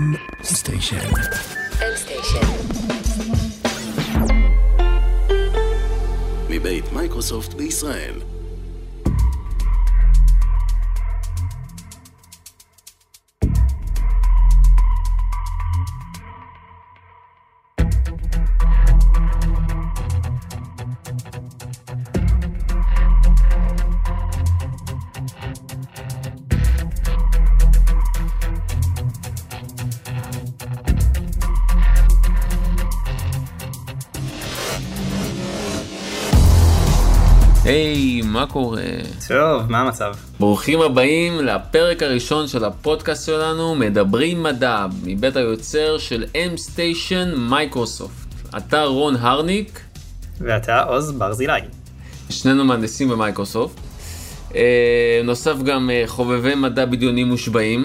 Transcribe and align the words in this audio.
M 0.00 0.16
סטיישן. 0.42 0.96
M 0.96 1.96
סטיישן. 1.96 2.46
מבית 6.50 6.92
מייקרוסופט 6.92 7.54
בישראל. 7.54 8.14
מה 38.40 38.46
קורה? 38.46 38.82
טוב, 39.28 39.70
מה 39.70 39.80
המצב? 39.80 40.14
ברוכים 40.40 40.80
הבאים 40.80 41.44
לפרק 41.44 42.02
הראשון 42.02 42.48
של 42.48 42.64
הפודקאסט 42.64 43.26
שלנו, 43.26 43.74
מדברים 43.74 44.42
מדע, 44.42 44.86
מבית 45.04 45.36
היוצר 45.36 45.98
של 45.98 46.24
M 46.34 46.56
station 46.56 47.34
Microsoft. 47.36 48.26
אתה 48.56 48.84
רון 48.84 49.16
הרניק, 49.16 49.80
ואתה 50.40 50.82
עוז 50.82 51.12
ברזילי. 51.12 51.60
שנינו 52.30 52.64
מהנדסים 52.64 53.08
במייקרוסופט. 53.08 53.80
אה, 54.54 55.20
נוסף 55.24 55.62
גם 55.64 55.90
אה, 55.90 56.02
חובבי 56.06 56.54
מדע 56.54 56.84
בדיוני 56.84 57.24
מושבעים. 57.24 57.84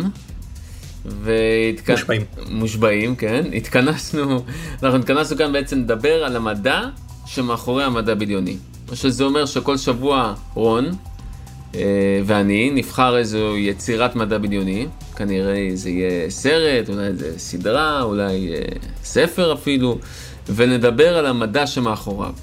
והתכ... 1.05 1.89
מושבעים. 1.89 2.21
מושבעים, 2.49 3.15
כן. 3.15 3.43
התכנסנו, 3.53 4.43
אנחנו 4.83 4.99
התכנסנו 4.99 5.37
כאן 5.37 5.53
בעצם 5.53 5.79
לדבר 5.79 6.23
על 6.23 6.35
המדע 6.35 6.81
שמאחורי 7.25 7.83
המדע 7.83 8.13
בדיוני. 8.13 8.57
מה 8.89 8.95
שזה 8.95 9.23
אומר 9.23 9.45
שכל 9.45 9.77
שבוע 9.77 10.33
רון 10.53 10.91
אה, 11.75 12.19
ואני 12.25 12.71
נבחר 12.73 13.17
איזו 13.17 13.57
יצירת 13.57 14.15
מדע 14.15 14.37
בדיוני, 14.37 14.87
כנראה 15.15 15.69
זה 15.73 15.89
יהיה 15.89 16.29
סרט, 16.29 16.89
אולי 16.89 17.13
זה 17.13 17.39
סדרה, 17.39 18.01
אולי 18.01 18.53
אה, 18.53 18.61
ספר 19.03 19.53
אפילו, 19.53 19.97
ונדבר 20.55 21.17
על 21.17 21.25
המדע 21.25 21.67
שמאחוריו. 21.67 22.33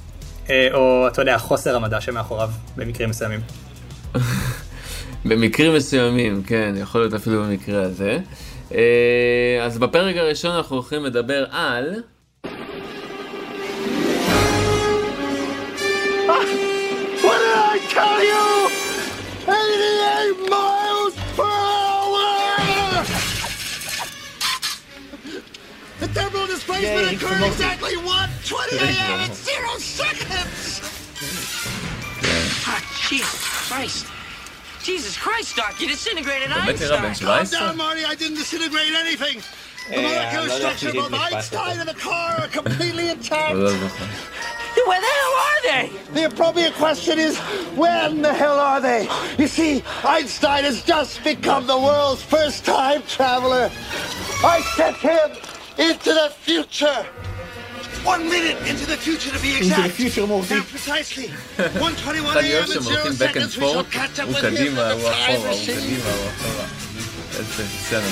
אה, 0.50 0.68
או 0.74 1.08
אתה 1.08 1.22
יודע, 1.22 1.38
חוסר 1.38 1.76
המדע 1.76 2.00
שמאחוריו 2.00 2.50
במקרים 2.76 3.10
מסוימים. 3.10 3.40
במקרים 5.24 5.74
מסוימים, 5.74 6.42
כן, 6.42 6.74
יכול 6.78 7.00
להיות 7.00 7.14
אפילו 7.14 7.42
במקרה 7.42 7.82
הזה. 7.82 8.18
אה, 8.74 9.58
אז 9.62 9.78
בפרק 9.78 10.16
הראשון 10.16 10.50
אנחנו 10.50 10.76
הולכים 10.76 11.04
לדבר 11.04 11.44
על... 11.50 12.02
displacement 26.62 27.10
Yay, 27.10 27.16
occurred 27.16 27.46
exactly 27.46 27.94
1.20 27.96 28.82
a.m. 28.82 29.20
and 29.20 29.34
0 29.34 29.68
seconds! 29.78 30.80
Ah, 32.66 33.06
Jesus 33.08 33.68
Christ. 33.68 34.06
Jesus 34.82 35.16
Christ, 35.16 35.56
Doc, 35.56 35.80
you 35.80 35.88
disintegrated 35.88 36.50
Einstein! 36.52 37.14
Calm 37.14 37.46
down, 37.46 37.76
Marty, 37.76 38.04
I 38.04 38.14
didn't 38.14 38.36
disintegrate 38.36 38.92
anything! 38.94 39.42
The 39.90 40.02
molecular 40.02 40.48
structure 40.48 41.00
of 41.00 41.12
Einstein 41.12 41.80
and 41.80 41.88
the 41.88 41.94
car 41.94 42.40
are 42.40 42.48
completely 42.48 43.10
intact! 43.14 43.54
Where 43.54 45.00
the 45.00 45.06
hell 45.06 45.32
are 45.32 45.62
they? 45.62 45.92
The 46.14 46.26
appropriate 46.26 46.74
question 46.74 47.18
is, 47.18 47.38
when 47.76 48.22
the 48.22 48.32
hell 48.32 48.58
are 48.58 48.80
they? 48.80 49.08
You 49.38 49.46
see, 49.46 49.82
Einstein 50.02 50.64
has 50.64 50.82
just 50.82 51.22
become 51.22 51.66
the 51.66 51.78
world's 51.78 52.22
first 52.22 52.64
time 52.64 53.02
traveler. 53.02 53.70
I 54.44 54.60
sent 54.76 54.96
him 54.96 55.30
into 55.78 56.10
the 56.12 56.30
future. 56.46 57.06
One 58.04 58.28
minute 58.28 58.58
into 58.66 58.84
the 58.86 58.96
future 58.96 59.30
to 59.30 59.40
be 59.40 59.56
exact. 59.58 59.82
the 59.82 59.88
future, 59.90 60.26
Morty. 60.26 60.54
And 60.54 60.66
precisely. 60.66 61.28
121 61.58 62.36
אני 62.38 62.54
אוהב 62.54 62.64
a.m. 62.64 62.72
שהם 62.72 62.82
zero 62.82 63.06
and 63.06 63.14
seconds, 63.14 63.56
we 63.56 63.60
shall 63.60 63.84
catch 63.84 64.18
up 64.18 64.28
with 64.28 64.42
him 64.42 64.76
הוא 64.76 65.00
the 65.00 65.14
time 65.14 65.42
machine. 65.48 66.02
איזה 67.38 67.64
סצנה. 67.68 68.06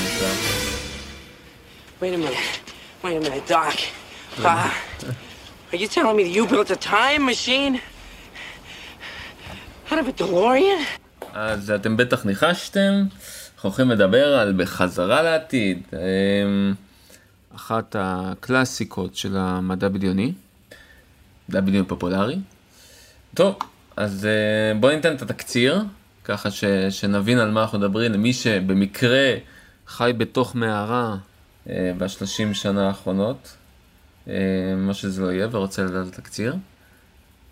Wait 2.01 2.15
a 2.15 2.19
minute. 2.19 2.73
Wait 3.05 3.17
a 3.17 3.21
minute, 3.21 3.47
Doc. 3.47 3.75
Uh, 4.43 4.71
are 5.73 5.77
you 5.77 5.87
telling 5.89 6.17
me 6.17 6.23
that 6.25 6.31
you 6.39 6.47
built 6.47 6.71
a 6.71 6.77
time 6.77 7.25
machine? 7.27 7.81
Out 9.91 9.99
of 9.99 10.09
a 10.09 10.13
DeLorean? 10.13 10.85
אז 11.35 11.71
אתם 11.71 11.97
בטח 11.97 12.25
ניחשתם, 12.25 12.93
אנחנו 13.55 13.69
הולכים 13.69 13.91
לדבר 13.91 14.35
על 14.35 14.55
בחזרה 14.57 15.23
לעתיד, 15.23 15.83
אמ, 15.93 16.75
אחת 17.57 17.97
הקלאסיקות 17.99 19.17
של 19.17 19.37
המדע 19.37 19.89
בדיוני, 19.89 20.33
מדע 21.49 21.61
בדיוני 21.61 21.89
פופולרי. 21.89 22.37
טוב, 23.35 23.59
אז 23.97 24.27
אה, 24.27 24.75
בואו 24.81 24.97
ניתן 24.97 25.15
את 25.17 25.23
התקציר, 25.23 25.83
ככה 26.25 26.51
ש, 26.51 26.65
שנבין 26.91 27.39
על 27.39 27.51
מה 27.51 27.63
אנחנו 27.63 27.79
מדברים, 27.79 28.13
למי 28.13 28.33
שבמקרה 28.33 29.35
חי 29.87 30.13
בתוך 30.17 30.55
מערה 30.55 31.17
אה, 31.69 31.93
בשלושים 31.99 32.55
שנה 32.55 32.89
האחרונות, 32.89 33.57
אה, 34.29 34.35
מה 34.77 34.95
שזה 34.95 35.23
לא 35.23 35.33
יהיה, 35.33 35.49
ורוצה 35.51 35.83
לדעת 35.83 36.07
את 36.07 36.19
התקציר. 36.19 36.57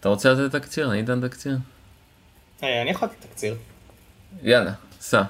אתה 0.01 0.09
רוצה 0.09 0.33
לתת 0.33 0.57
תקציר? 0.57 0.91
אני 0.93 1.03
אתן 1.03 1.29
תקציר. 1.29 1.57
אני 2.63 2.91
יכול 2.91 3.09
לתת 3.09 3.27
תקציר. 3.27 3.57
יאללה, 4.43 4.73
סע. 5.01 5.23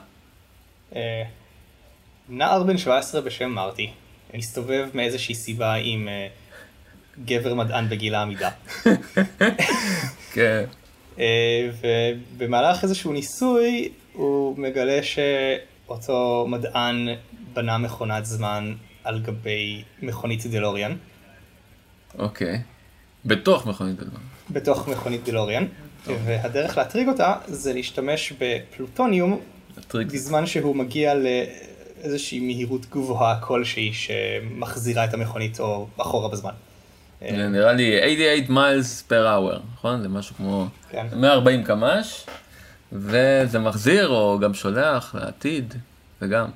נער 2.28 2.62
בן 2.62 2.78
17 2.78 3.20
בשם 3.20 3.50
מרטי, 3.50 3.92
מסתובב 4.34 4.88
מאיזושהי 4.94 5.34
סיבה 5.34 5.74
עם 5.74 6.08
אה, 6.08 6.28
גבר 7.24 7.54
מדען 7.54 7.88
בגיל 7.88 8.14
העמידה. 8.14 8.50
כן. 10.34 10.64
אה, 11.18 11.70
ובמהלך 11.80 12.84
איזשהו 12.84 13.12
ניסוי 13.12 13.88
הוא 14.12 14.58
מגלה 14.58 15.00
שאותו 15.02 16.46
מדען 16.48 17.08
בנה 17.52 17.78
מכונת 17.78 18.26
זמן 18.26 18.74
על 19.04 19.20
גבי 19.20 19.82
מכונית 20.02 20.46
דלוריאן, 20.46 20.96
אוקיי. 22.18 22.60
בתוך 23.24 23.66
מכונית 23.66 24.00
הדבר. 24.00 24.18
בתוך 24.50 24.88
מכונית 24.88 25.24
דלוריאן, 25.24 25.66
והדרך 26.06 26.76
להטריג 26.78 27.08
אותה 27.08 27.34
זה 27.46 27.72
להשתמש 27.72 28.32
בפלוטוניום. 28.38 29.40
בזמן 29.94 30.46
שהוא 30.46 30.76
מגיע 30.76 31.14
לאיזושהי 32.02 32.40
מהירות 32.40 32.86
גבוהה 32.90 33.40
כלשהי 33.40 33.92
שמחזירה 33.92 35.04
את 35.04 35.14
המכונית 35.14 35.60
או 35.60 35.86
אחורה 35.98 36.28
בזמן. 36.28 36.50
זה 37.20 37.48
נראה 37.48 37.72
לי 37.72 37.92
88 37.98 38.44
מיילס 38.60 39.02
פר 39.02 39.34
אאואר, 39.34 39.60
נכון? 39.74 40.02
זה 40.02 40.08
משהו 40.08 40.34
כמו 40.36 40.66
כן. 40.90 41.06
140 41.16 41.64
קמ"ש, 41.64 42.24
וזה 42.92 43.58
מחזיר 43.58 44.08
או 44.08 44.38
גם 44.42 44.54
שולח 44.54 45.14
לעתיד, 45.14 45.74
וגם. 46.22 46.46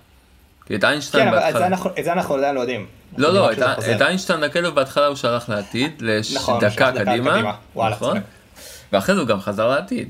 כי 0.66 0.76
את 0.76 0.84
איינשטיין 0.84 1.24
כן, 1.24 1.28
אבל 1.28 1.38
את 1.38 1.42
זה 1.42 1.48
בהתחלה. 1.52 1.66
אנחנו- 1.66 1.90
את 1.98 2.04
זה 2.04 2.12
אנחנו 2.12 2.34
עדיין 2.34 2.54
לא 2.54 2.60
יודעים. 2.60 2.86
לא, 3.16 3.34
לא, 3.34 3.52
את 3.52 4.02
איינשטיין 4.02 4.42
הכלב 4.42 4.74
בהתחלה 4.74 5.06
הוא 5.06 5.16
שלח 5.16 5.48
לעתיד, 5.48 6.02
נכון, 6.34 6.64
לדקה 6.64 6.90
דקה 6.90 7.04
קדימה, 7.04 7.52
נכון? 7.90 8.18
ואחרי 8.92 9.14
זה 9.14 9.20
הוא 9.20 9.28
גם 9.28 9.40
חזר 9.40 9.68
לעתיד. 9.68 10.08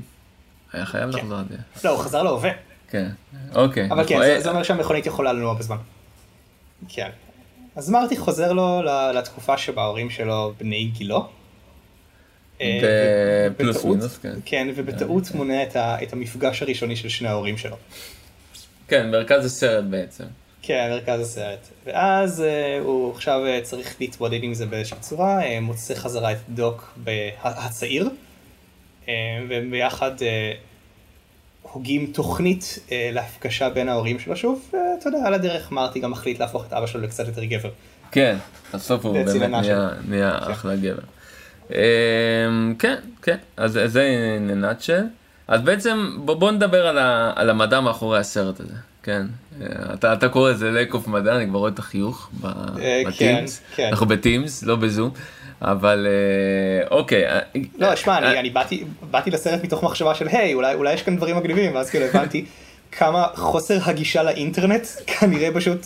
היה 0.73 0.85
חייב 0.85 1.11
כן. 1.11 1.17
לחזור 1.17 1.37
לעתיד. 1.37 1.57
לא, 1.83 1.89
הוא 1.89 1.99
חזר 1.99 2.23
להווה. 2.23 2.49
כן, 2.93 3.07
אוקיי. 3.55 3.87
אבל 3.91 4.07
כן, 4.07 4.15
נכון. 4.15 4.39
זה- 4.41 4.49
אומר 4.49 4.63
שהמכונית 4.63 5.05
יכולה 5.05 5.33
לנוע 5.33 5.53
בזמן. 5.53 5.77
כן. 6.89 7.09
אז 7.75 7.89
מרטי 7.89 8.17
חוזר 8.17 8.53
לו 8.53 8.81
לתקופה 9.15 9.57
שבה 9.57 9.81
ההורים 9.81 10.09
שלו 10.09 10.53
בני 10.59 10.83
גילו. 10.85 11.27
אה, 12.61 12.79
בפלוס 13.51 13.85
מינוס, 13.85 14.17
כן. 14.17 14.33
כן, 14.45 14.67
ובטעות 14.75 15.31
מונע 15.31 15.63
את 15.63 15.75
ה- 15.75 16.03
את 16.03 16.13
המפגש 16.13 16.61
הראשוני 16.61 16.95
של 16.95 17.09
שני 17.09 17.27
ההורים 17.27 17.57
שלו. 17.57 17.75
כן, 18.87 19.11
מרכז 19.11 19.45
הסרט 19.45 19.83
בעצם. 19.89 20.23
כן, 20.61 20.87
מרכז 20.91 21.19
הסרט. 21.19 21.59
ואז 21.85 22.41
אה, 22.41 22.79
הוא 22.83 23.11
עכשיו 23.15 23.45
אה, 23.45 23.59
צריך 23.63 23.95
להתמודד 23.99 24.43
עם 24.43 24.53
זה 24.53 24.65
באיזושהי 24.65 24.99
צורה, 24.99 25.43
אה, 25.43 25.59
מוצא 25.59 25.95
חזרה 25.95 26.31
את 26.31 26.37
דוק 26.49 26.97
הצעיר, 27.43 28.09
אה, 29.07 29.13
והם 29.49 29.71
ביחד 29.71 30.11
אה, 30.21 30.53
הוגים 31.71 32.11
תוכנית 32.13 32.79
אה, 32.91 33.09
להפגשה 33.13 33.69
בין 33.69 33.89
ההורים 33.89 34.19
שלו 34.19 34.35
שוב, 34.35 34.71
ואתה 34.73 35.09
יודע, 35.09 35.17
על 35.25 35.33
הדרך 35.33 35.71
מרטי 35.71 35.99
גם 35.99 36.11
מחליט 36.11 36.39
להפוך 36.39 36.65
את 36.67 36.73
אבא 36.73 36.87
שלו 36.87 37.01
לקצת 37.01 37.27
יותר 37.27 37.43
גבר. 37.43 37.69
כן, 38.11 38.35
בסוף 38.73 39.05
הוא 39.05 39.13
באמת 39.13 39.51
נהיה, 39.51 39.89
נהיה 40.07 40.37
אחלה 40.37 40.75
גבר. 40.75 41.03
אמ, 41.71 42.75
כן, 42.79 42.95
כן, 43.21 43.37
אז 43.57 43.79
זה 43.85 44.37
ננאצ'ל. 44.41 45.03
אז 45.47 45.61
בעצם 45.61 46.17
בוא, 46.25 46.35
בוא 46.35 46.51
נדבר 46.51 46.87
על, 46.87 46.97
ה, 46.97 47.33
על 47.35 47.49
המדע 47.49 47.79
מאחורי 47.79 48.19
הסרט 48.19 48.59
הזה. 48.59 48.73
כן. 49.03 49.25
אה, 49.61 49.67
אתה, 49.93 50.13
אתה 50.13 50.29
קורא 50.29 50.51
לזה 50.51 50.85
lack 50.89 50.93
of 50.93 51.09
מדע, 51.09 51.35
אני 51.35 51.47
כבר 51.47 51.59
רואה 51.59 51.71
את 51.71 51.79
החיוך 51.79 52.29
אה, 52.43 52.49
כן, 52.77 53.03
בטימס. 53.07 53.61
כן. 53.75 53.87
אנחנו 53.91 54.05
בטימס, 54.05 54.63
לא 54.63 54.75
בזום. 54.75 55.11
אבל 55.63 56.07
אה, 56.09 56.87
אוקיי. 56.97 57.27
אה, 57.27 57.39
לא, 57.77 57.95
שמע, 57.95 58.13
אה, 58.13 58.17
אני, 58.31 58.39
אני 58.39 58.49
באתי, 58.49 58.83
באתי 59.11 59.31
לסרט 59.31 59.63
מתוך 59.63 59.83
מחשבה 59.83 60.15
של 60.15 60.27
היי, 60.27 60.53
אולי, 60.53 60.73
אולי 60.73 60.93
יש 60.93 61.03
כאן 61.03 61.17
דברים 61.17 61.37
מגניבים, 61.37 61.75
ואז 61.75 61.89
כאילו 61.89 62.05
הבנתי 62.05 62.45
כמה 62.91 63.27
חוסר 63.35 63.77
הגישה 63.85 64.23
לאינטרנט 64.23 64.87
כנראה 65.19 65.49
פשוט 65.53 65.85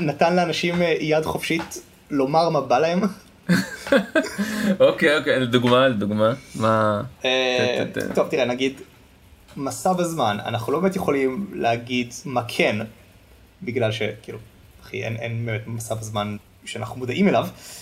נתן 0.00 0.36
לאנשים 0.36 0.82
אה, 0.82 0.94
יד 1.00 1.24
חופשית 1.24 1.82
לומר 2.10 2.48
מה 2.48 2.60
בא 2.60 2.78
להם. 2.78 3.00
אוקיי, 4.80 5.18
אוקיי, 5.18 5.40
לדוגמה, 5.40 5.88
לדוגמה. 5.88 6.32
מה... 6.54 7.02
אה, 7.24 7.84
טוב, 8.14 8.28
תראה, 8.28 8.44
נגיד, 8.44 8.80
מסע 9.56 9.92
בזמן, 9.92 10.36
אנחנו 10.46 10.72
לא 10.72 10.80
באמת 10.80 10.96
יכולים 10.96 11.46
להגיד 11.54 12.12
מה 12.24 12.42
כן, 12.48 12.76
בגלל 13.62 13.92
שכאילו, 13.92 14.38
אחי, 14.82 15.04
אין, 15.04 15.46
באמת 15.46 15.66
מסע 15.66 15.94
בזמן 15.94 16.36
שאנחנו 16.64 16.96
מודעים 16.96 17.28
אליו, 17.28 17.44
אה, 17.44 17.81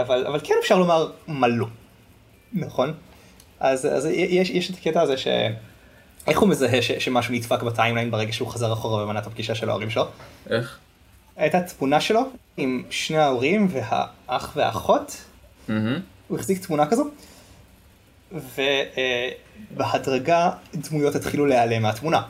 אבל, 0.00 0.26
אבל 0.26 0.40
כן 0.44 0.54
אפשר 0.62 0.78
לומר 0.78 1.10
מה 1.26 1.48
לא, 1.48 1.66
נכון? 2.52 2.94
אז, 3.60 3.86
אז 3.86 4.06
יש, 4.06 4.50
יש 4.50 4.70
את 4.70 4.74
הקטע 4.74 5.00
הזה 5.00 5.16
ש... 5.16 5.28
איך 6.26 6.38
הוא 6.38 6.48
מזהה 6.48 6.82
ש, 6.82 6.92
שמשהו 6.92 7.34
נדפק 7.34 7.62
בטיימליין 7.62 8.10
ברגע 8.10 8.32
שהוא 8.32 8.48
חזר 8.48 8.72
אחורה 8.72 9.04
ומנה 9.04 9.18
את 9.18 9.26
הפגישה 9.26 9.54
של 9.54 9.68
ההורים 9.68 9.90
שלו? 9.90 10.08
איך? 10.50 10.78
הייתה 11.36 11.60
תמונה 11.60 12.00
שלו 12.00 12.20
עם 12.56 12.82
שני 12.90 13.18
ההורים 13.18 13.68
והאח 13.70 14.52
והאחות, 14.56 15.24
מהמם. 15.68 16.00
הוא 16.28 16.38
החזיק 16.38 16.66
תמונה 16.66 16.86
כזו, 16.86 17.10
ובהדרגה 19.72 20.50
דמויות 20.74 21.14
התחילו 21.14 21.46
להיעלם 21.46 21.82
מהתמונה. 21.82 22.22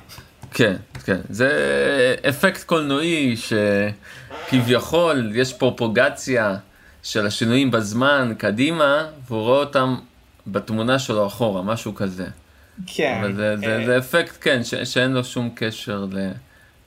כן, 0.51 0.77
כן. 1.05 1.21
זה 1.31 1.49
אפקט 2.29 2.63
קולנועי 2.63 3.37
שכביכול 4.49 5.33
יש 5.35 5.53
פרופוגציה 5.53 6.57
של 7.09 7.27
השינויים 7.27 7.71
בזמן 7.71 8.33
קדימה, 8.39 9.07
והוא 9.29 9.43
רואה 9.43 9.59
אותם 9.59 9.97
בתמונה 10.47 10.99
שלו 10.99 11.27
אחורה, 11.27 11.63
משהו 11.63 11.95
כזה. 11.95 12.27
כן. 12.87 13.19
אבל 13.21 13.35
זה, 13.37 13.57
זה, 13.57 13.79
אה, 13.79 13.87
זה 13.87 13.99
אפקט, 13.99 14.37
כן, 14.41 14.65
ש, 14.65 14.75
שאין 14.75 15.13
לו 15.13 15.25
שום 15.25 15.51
קשר 15.55 16.07
ל, 16.13 16.31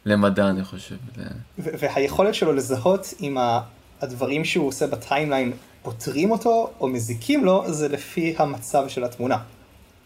למדע, 0.06 0.50
אני 0.50 0.64
חושב. 0.64 0.96
ו- 1.18 1.70
והיכולת 1.80 2.36
שלו 2.36 2.54
לזהות 2.54 3.14
אם 3.22 3.38
הדברים 4.02 4.46
שהוא 4.46 4.68
עושה 4.68 4.88
בטיימליין 4.88 5.54
פותרים 5.82 6.32
אותו 6.32 6.72
או 6.80 6.88
מזיקים 6.88 7.46
לו, 7.46 7.74
זה 7.74 7.88
לפי 7.88 8.36
המצב 8.38 8.88
של 8.88 9.04
התמונה. 9.04 9.38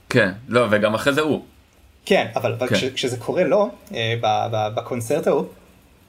כן, 0.09 0.31
לא, 0.47 0.67
וגם 0.71 0.95
אחרי 0.95 1.13
זה 1.13 1.21
הוא. 1.21 1.45
כן, 2.05 2.27
אבל, 2.35 2.55
כן. 2.59 2.75
כש, 2.75 2.83
כשזה 2.83 3.17
קורה 3.17 3.43
לו, 3.43 3.69
אה, 3.93 4.15
בקונצרט 4.75 5.27
ההוא, 5.27 5.45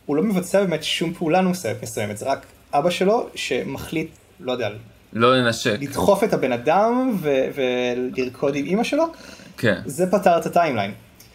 הוא 0.06 0.16
לא 0.16 0.22
מבצע 0.22 0.60
באמת 0.60 0.84
שום 0.84 1.14
פעולה 1.14 1.42
מסוימת, 1.42 1.82
מסוימת, 1.82 2.18
זה 2.18 2.26
רק 2.26 2.46
אבא 2.78 2.90
שלו 2.90 3.28
שמחליט, 3.34 4.10
לא 4.40 4.52
יודע, 4.52 4.68
לא 5.12 5.36
לנשק. 5.36 5.76
לדחוף 5.80 6.24
את 6.24 6.32
הבן 6.32 6.52
אדם 6.52 7.16
ו- 7.20 7.46
ולרקוד 7.54 8.56
עם 8.56 8.66
אמא 8.66 8.84
שלו, 8.84 9.12
כן, 9.58 9.80
זה 9.86 10.10
פתר 10.10 10.38
את 10.38 10.46
ה 10.46 10.51
timeline. 10.51 10.92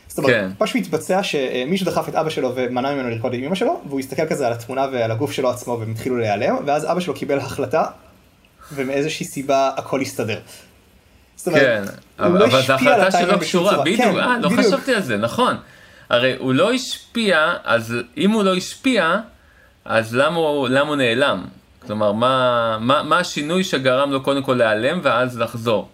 זאת 0.07 0.17
אומרת, 0.17 0.31
כן. 0.31 0.49
פשוט 0.57 0.81
התבצע 0.81 1.23
שמישהו 1.23 1.85
דחף 1.85 2.09
את 2.09 2.15
אבא 2.15 2.29
שלו 2.29 2.51
ומנע 2.55 2.93
ממנו 2.93 3.09
לרקוד 3.09 3.33
עם 3.33 3.43
אמא 3.43 3.55
שלו, 3.55 3.81
והוא 3.87 3.99
הסתכל 3.99 4.25
כזה 4.25 4.47
על 4.47 4.53
התמונה 4.53 4.87
ועל 4.91 5.11
הגוף 5.11 5.31
שלו 5.31 5.49
עצמו 5.49 5.77
והם 5.79 5.91
התחילו 5.91 6.17
להיעלם, 6.17 6.55
ואז 6.65 6.91
אבא 6.91 6.99
שלו 6.99 7.13
קיבל 7.13 7.37
החלטה, 7.37 7.85
ומאיזושהי 8.73 9.25
סיבה 9.25 9.71
הכל 9.77 10.01
הסתדר. 10.01 10.39
זאת 11.35 11.47
אומרת, 11.47 11.61
כן, 11.61 11.83
הוא 12.19 12.27
אבל, 12.27 12.39
לא 12.39 12.45
השפיע 12.45 12.75
על 12.75 13.01
החלטה 13.01 13.07
ה 13.07 13.11
timeline 13.11 13.39
שלא 13.39 13.47
קשורה. 13.47 13.81
בדיוק, 13.81 13.97
כן, 13.97 14.19
אה, 14.19 14.37
לא 14.37 14.49
בדיוק. 14.49 14.65
חשבתי 14.65 14.93
על 14.95 15.01
זה, 15.01 15.17
נכון. 15.17 15.55
הרי 16.09 16.35
הוא 16.39 16.53
לא 16.53 16.73
השפיע, 16.73 17.53
אז 17.63 17.95
אם 18.17 18.31
הוא 18.31 18.43
לא 18.43 18.55
השפיע, 18.55 19.17
אז 19.85 20.15
למה 20.15 20.37
הוא, 20.37 20.69
למה 20.69 20.89
הוא 20.89 20.95
נעלם? 20.95 21.45
כלומר, 21.87 22.11
מה, 22.11 22.77
מה, 22.81 23.03
מה 23.03 23.17
השינוי 23.17 23.63
שגרם 23.63 24.11
לו 24.11 24.23
קודם 24.23 24.43
כל 24.43 24.53
להיעלם 24.53 24.99
ואז 25.03 25.39
לחזור? 25.39 25.89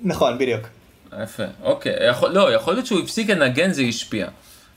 נכון, 0.00 0.38
בדיוק. 0.38 0.66
יפה, 1.22 1.42
אוקיי, 1.62 2.08
יכול, 2.08 2.30
לא, 2.30 2.52
יכול 2.52 2.74
להיות 2.74 2.86
שהוא 2.86 3.00
הפסיק 3.00 3.30
לנגן 3.30 3.70
זה 3.70 3.82
השפיע, 3.82 4.26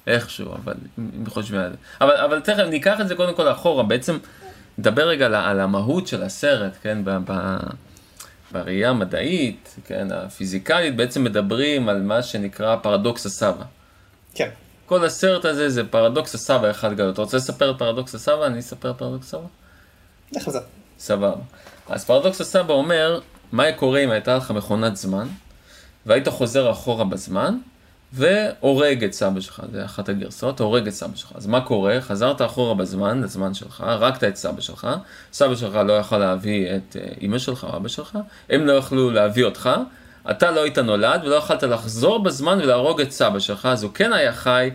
איכשהו, 0.07 0.54
אבל 0.54 0.74
אם 0.98 1.25
חושבים 1.30 1.59
על 1.59 1.69
זה. 1.69 1.77
אבל, 2.01 2.15
אבל 2.15 2.39
תכף 2.39 2.63
ניקח 2.69 3.01
את 3.01 3.07
זה 3.07 3.15
קודם 3.15 3.33
כל 3.33 3.51
אחורה, 3.51 3.83
בעצם 3.83 4.18
נדבר 4.77 5.07
רגע 5.07 5.25
על, 5.25 5.36
על 5.36 5.59
המהות 5.59 6.07
של 6.07 6.24
הסרט, 6.24 6.71
כן, 6.81 6.98
ב, 7.04 7.18
ב, 7.25 7.57
בראייה 8.51 8.89
המדעית, 8.89 9.75
כן, 9.86 10.07
הפיזיקלית, 10.12 10.95
בעצם 10.95 11.24
מדברים 11.24 11.89
על 11.89 12.01
מה 12.01 12.24
שנקרא 12.24 12.75
פרדוקס 12.75 13.25
הסבא. 13.25 13.63
כן. 14.33 14.50
כל 14.87 15.05
הסרט 15.05 15.45
הזה 15.45 15.69
זה 15.69 15.83
פרדוקס 15.83 16.35
הסבא 16.35 16.71
אחד 16.71 16.93
גדול. 16.93 17.09
אתה 17.09 17.21
רוצה 17.21 17.37
לספר 17.37 17.71
את 17.71 17.79
פרדוקס 17.79 18.15
הסבא? 18.15 18.45
אני 18.45 18.59
אספר 18.59 18.91
את 18.91 18.97
פרדוקס 18.97 19.27
הסבא? 19.27 19.47
לך 20.35 20.47
לזה. 20.47 20.59
סבבה. 20.99 21.41
אז 21.89 22.05
פרדוקס 22.05 22.41
הסבא 22.41 22.73
אומר, 22.73 23.19
מה 23.51 23.63
היה 23.63 23.73
קורה 23.73 23.99
אם 23.99 24.11
הייתה 24.11 24.37
לך 24.37 24.51
מכונת 24.51 24.97
זמן, 24.97 25.27
והיית 26.05 26.27
חוזר 26.27 26.71
אחורה 26.71 27.05
בזמן, 27.05 27.57
והורג 28.13 29.03
את 29.03 29.13
סבא 29.13 29.39
שלך, 29.39 29.61
זה 29.71 29.85
אחת 29.85 30.09
הגרסאות, 30.09 30.59
הורג 30.59 30.87
את 30.87 30.93
סבא 30.93 31.15
שלך. 31.15 31.31
אז 31.35 31.47
מה 31.47 31.61
קורה? 31.61 32.01
חזרת 32.01 32.41
אחורה 32.41 32.75
בזמן, 32.75 33.21
לזמן 33.21 33.53
שלך, 33.53 33.81
הרגת 33.81 34.23
את 34.23 34.35
סבא 34.35 34.61
שלך, 34.61 34.87
סבא 35.33 35.55
שלך 35.55 35.75
לא 35.75 35.93
יכל 35.93 36.17
להביא 36.17 36.75
את 36.75 36.95
אה, 36.99 37.07
אמא 37.21 37.37
שלך 37.37 37.63
או 37.63 37.77
אבא 37.77 37.87
שלך, 37.87 38.17
הם 38.49 38.65
לא 38.65 38.73
יכלו 38.73 39.11
להביא 39.11 39.45
אותך, 39.45 39.69
אתה 40.31 40.51
לא 40.51 40.63
היית 40.63 40.77
נולד 40.77 41.21
ולא 41.24 41.35
יכלת 41.35 41.63
לחזור 41.63 42.24
בזמן 42.24 42.59
ולהרוג 42.62 43.01
את 43.01 43.12
סבא 43.12 43.39
שלך, 43.39 43.65
אז 43.65 43.83
הוא 43.83 43.91
כן 43.94 44.13
היה 44.13 44.33
חי, 44.33 44.69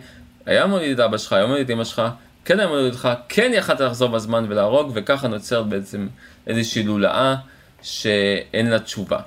היה 0.46 0.66
מוליד 0.66 1.00
את 1.00 1.04
אבא 1.04 1.18
שלך, 1.18 1.32
היה 1.32 1.46
מוליד 1.46 1.64
את 1.64 1.70
אמא 1.70 1.84
שלך, 1.84 2.02
כן 2.44 2.60
היה 2.60 2.68
מוליד 2.68 2.92
אותך, 2.92 3.08
כן 3.28 3.50
יכלת 3.54 3.80
לחזור 3.80 4.08
בזמן 4.08 4.46
ולהרוג, 4.48 4.90
וככה 4.94 5.28
נוצרת 5.28 5.66
בעצם 5.66 6.08
איזושהי 6.46 6.82
לולאה 6.82 7.34
שאין 7.82 8.70
לה 8.70 8.78
תשובה. 8.78 9.18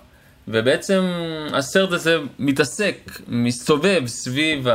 ובעצם 0.47 1.03
הסרט 1.53 1.91
הזה 1.91 2.17
מתעסק, 2.39 2.95
מסתובב 3.27 4.03
סביב 4.05 4.67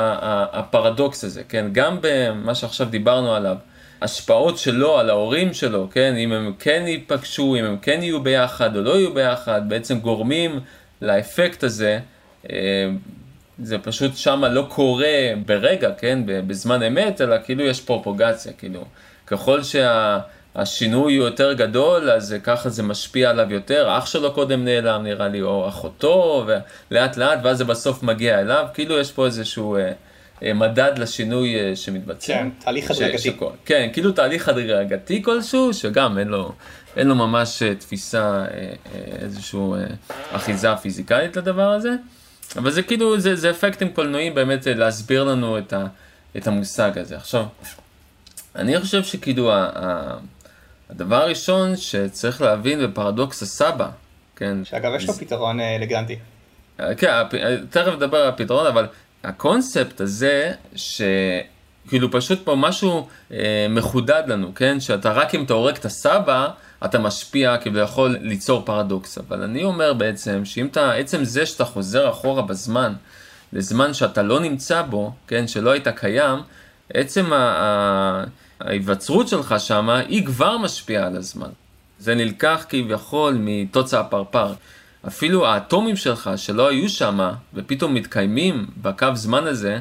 הפרדוקס 0.52 1.24
הזה, 1.24 1.42
כן? 1.48 1.66
גם 1.72 1.98
במה 2.00 2.54
שעכשיו 2.54 2.86
דיברנו 2.86 3.34
עליו, 3.34 3.56
השפעות 4.02 4.58
שלו 4.58 4.98
על 4.98 5.10
ההורים 5.10 5.54
שלו, 5.54 5.88
כן? 5.92 6.14
אם 6.16 6.32
הם 6.32 6.52
כן 6.58 6.84
ייפגשו, 6.86 7.56
אם 7.58 7.64
הם 7.64 7.76
כן 7.82 8.02
יהיו 8.02 8.22
ביחד 8.22 8.76
או 8.76 8.82
לא 8.82 8.90
יהיו 8.90 9.14
ביחד, 9.14 9.68
בעצם 9.68 9.98
גורמים 9.98 10.60
לאפקט 11.02 11.64
הזה. 11.64 11.98
אה, 12.50 12.90
זה 13.62 13.78
פשוט 13.78 14.16
שמה 14.16 14.48
לא 14.48 14.66
קורה 14.68 15.32
ברגע, 15.46 15.90
כן? 15.98 16.18
בזמן 16.26 16.82
אמת, 16.82 17.20
אלא 17.20 17.36
כאילו 17.44 17.64
יש 17.64 17.80
פרופוגציה, 17.80 18.52
כאילו. 18.52 18.84
ככל 19.26 19.60
שהשינוי 19.62 21.16
הוא 21.16 21.26
יותר 21.26 21.52
גדול, 21.52 22.10
אז 22.10 22.34
ככה 22.42 22.68
זה 22.68 22.82
משפיע 22.82 23.30
עליו 23.30 23.52
יותר. 23.52 23.98
אח 23.98 24.06
שלו 24.06 24.32
קודם 24.32 24.64
נעלם, 24.64 25.02
נראה 25.02 25.28
לי, 25.28 25.42
או 25.42 25.68
אחותו, 25.68 26.46
ולאט 26.90 27.16
לאט, 27.16 27.38
ואז 27.42 27.58
זה 27.58 27.64
בסוף 27.64 28.02
מגיע 28.02 28.40
אליו. 28.40 28.66
כאילו 28.74 28.98
יש 28.98 29.12
פה 29.12 29.26
איזשהו 29.26 29.76
אה, 29.76 29.80
אה, 29.80 29.92
מדד 30.42 30.92
לשינוי 30.98 31.60
אה, 31.60 31.76
שמתבצע. 31.76 32.34
כן, 32.34 32.48
תהליך 32.58 32.90
הדרגתי. 32.90 33.36
כן, 33.64 33.88
כאילו 33.92 34.12
תהליך 34.12 34.48
הדרגתי 34.48 35.22
כלשהו, 35.22 35.74
שגם 35.74 36.18
אין 36.18 36.28
לו, 36.28 36.52
אין 36.96 37.08
לו 37.08 37.14
ממש 37.14 37.62
אה, 37.62 37.74
תפיסה, 37.74 38.20
אה, 38.20 38.44
אה, 38.44 38.72
איזושהי 39.22 39.60
אה, 39.60 39.84
אחיזה 40.30 40.76
פיזיקלית 40.76 41.36
לדבר 41.36 41.70
הזה. 41.70 41.90
אבל 42.56 42.70
זה 42.70 42.82
כאילו, 42.82 43.20
זה, 43.20 43.36
זה 43.36 43.50
אפקטים 43.50 43.88
קולנועיים 43.88 44.34
באמת 44.34 44.68
אה, 44.68 44.74
להסביר 44.74 45.24
לנו 45.24 45.58
את, 45.58 45.72
ה, 45.72 45.86
את 46.36 46.46
המושג 46.46 46.98
הזה. 46.98 47.16
עכשיו, 47.16 47.44
אני 48.56 48.80
חושב 48.80 49.04
שכאילו 49.04 49.52
ה, 49.52 49.70
ה, 49.74 50.16
הדבר 50.90 51.22
הראשון 51.22 51.76
שצריך 51.76 52.40
להבין 52.42 52.86
בפרדוקס 52.86 53.42
הסבא, 53.42 53.88
כן? 54.36 54.64
שאגב, 54.64 54.92
יש 54.96 55.06
לו 55.06 55.14
פתרון 55.14 55.60
אה, 55.60 55.76
אלגנטי. 55.76 56.18
כן, 56.96 57.10
תכף 57.70 57.92
נדבר 57.92 58.18
על 58.18 58.28
הפתרון, 58.28 58.66
אבל 58.66 58.86
הקונספט 59.24 60.00
הזה, 60.00 60.52
שכאילו 60.76 62.10
פשוט 62.10 62.44
פה 62.44 62.54
משהו 62.54 63.08
אה, 63.32 63.66
מחודד 63.70 64.22
לנו, 64.26 64.54
כן? 64.54 64.80
שאתה 64.80 65.12
רק 65.12 65.34
אם 65.34 65.44
אתה 65.44 65.54
הורג 65.54 65.76
את 65.76 65.84
הסבא, 65.84 66.48
אתה 66.84 66.98
משפיע 66.98 67.56
כביכול 67.56 68.16
ליצור 68.20 68.62
פרדוקס. 68.64 69.18
אבל 69.18 69.42
אני 69.42 69.64
אומר 69.64 69.92
בעצם, 69.92 70.44
שאם 70.44 70.66
אתה, 70.66 70.92
עצם 70.92 71.24
זה 71.24 71.46
שאתה 71.46 71.64
חוזר 71.64 72.10
אחורה 72.10 72.42
בזמן, 72.42 72.92
לזמן 73.52 73.94
שאתה 73.94 74.22
לא 74.22 74.40
נמצא 74.40 74.82
בו, 74.82 75.12
כן? 75.26 75.48
שלא 75.48 75.70
היית 75.70 75.88
קיים, 75.88 76.38
עצם 76.94 77.32
ה- 77.32 77.36
ה- 77.36 78.24
ההיווצרות 78.60 79.28
שלך 79.28 79.54
שמה, 79.58 79.98
היא 79.98 80.26
כבר 80.26 80.58
משפיעה 80.58 81.06
על 81.06 81.16
הזמן. 81.16 81.48
זה 81.98 82.14
נלקח 82.14 82.64
כביכול 82.68 83.36
מתוצא 83.40 84.00
הפרפר. 84.00 84.52
אפילו 85.08 85.46
האטומים 85.46 85.96
שלך 85.96 86.30
שלא 86.36 86.68
היו 86.68 86.88
שם 86.88 87.30
ופתאום 87.54 87.94
מתקיימים 87.94 88.66
בקו 88.82 89.06
זמן 89.14 89.46
הזה, 89.46 89.78